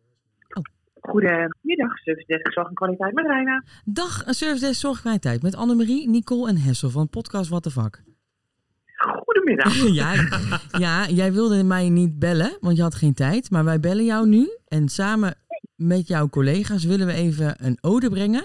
[1.00, 3.64] Goedemiddag, Service Desk Zorg en Kwaliteit met Reina.
[3.84, 8.02] Dag, een service desk zorgkwaliteit met Annemarie, Nicole en Hessel van podcast What the Fuck.
[8.96, 9.74] Goedemiddag.
[10.02, 10.14] ja,
[10.78, 13.50] ja, jij wilde mij niet bellen, want je had geen tijd.
[13.50, 14.48] Maar wij bellen jou nu.
[14.68, 15.34] En samen
[15.76, 18.44] met jouw collega's willen we even een ode brengen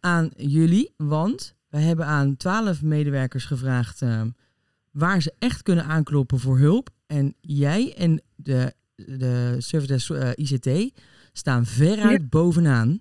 [0.00, 0.94] aan jullie.
[0.96, 4.22] Want wij hebben aan twaalf medewerkers gevraagd eh,
[4.90, 6.88] waar ze echt kunnen aankloppen voor hulp.
[7.06, 10.92] En jij en de, de service desk eh, ICT
[11.32, 13.00] staan veruit bovenaan.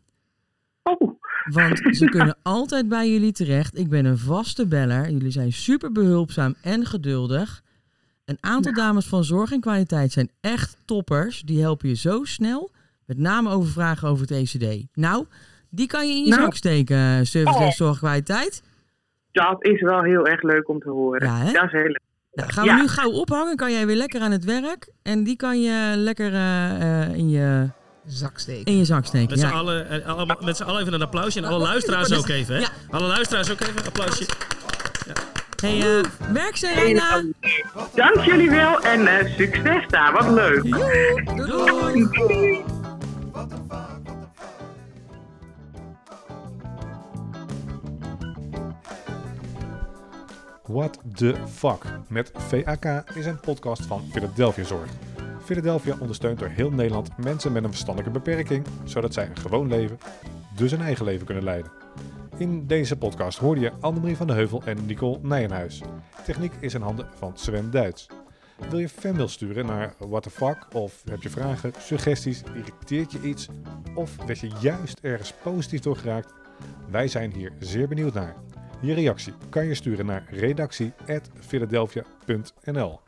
[0.83, 3.77] Oh, Want ze kunnen altijd bij jullie terecht.
[3.77, 5.09] Ik ben een vaste beller.
[5.09, 7.61] Jullie zijn super behulpzaam en geduldig.
[8.25, 11.41] Een aantal dames van zorg en kwaliteit zijn echt toppers.
[11.41, 12.71] Die helpen je zo snel.
[13.05, 14.85] Met name over vragen over het ECD.
[14.93, 15.25] Nou,
[15.69, 16.41] die kan je in je Nou.
[16.41, 17.65] zak steken, eh, service Oh.
[17.65, 18.63] en zorg en kwaliteit.
[19.31, 21.27] dat is wel heel erg leuk om te horen.
[21.27, 21.51] Ja, hè?
[21.51, 22.01] Dat is heel leuk.
[22.33, 22.75] Nou, gaan we Ja.
[22.81, 23.55] nu gauw ophangen.
[23.55, 24.89] Kan jij weer lekker aan het werk.
[25.01, 27.67] En die kan je lekker eh, eh, in, je,
[28.07, 28.65] Zak steken.
[28.65, 29.29] in je zak steken.
[29.29, 29.51] Met z'n Ja.
[29.51, 31.39] allen, eh, allemaal- met z'n allen even een applausje.
[31.39, 32.61] En alle luisteraars ook even, hè?
[32.61, 32.67] Ja.
[32.89, 34.25] Alle luisteraars ook even een applausje.
[35.61, 37.23] Hey, eh werk Serena.
[37.95, 40.13] Dank jullie wel en eh, succes daar.
[40.13, 40.63] Wat leuk.
[41.35, 42.63] Doei doei.
[50.67, 52.85] What the Fuck met VAK
[53.15, 54.89] is een podcast van Philadelphia Zorg.
[55.51, 59.97] Philadelphia ondersteunt door heel Nederland mensen met een verstandelijke beperking, zodat zij een gewoon leven,
[60.55, 61.71] dus een eigen leven kunnen leiden.
[62.37, 65.81] In deze podcast hoorde je Annemarie van de Heuvel en Nicole Nijenhuis.
[66.25, 68.07] Techniek is in handen van Sven Duits.
[68.69, 73.21] Wil je fanmail sturen naar What the Fuck of heb je vragen, suggesties, irriteert je
[73.21, 73.47] iets
[73.95, 76.33] of werd je juist ergens positief door geraakt?
[76.89, 78.35] Wij zijn hier zeer benieuwd naar.
[78.81, 82.99] Je reactie kan je sturen naar redactie.philadelphia.nl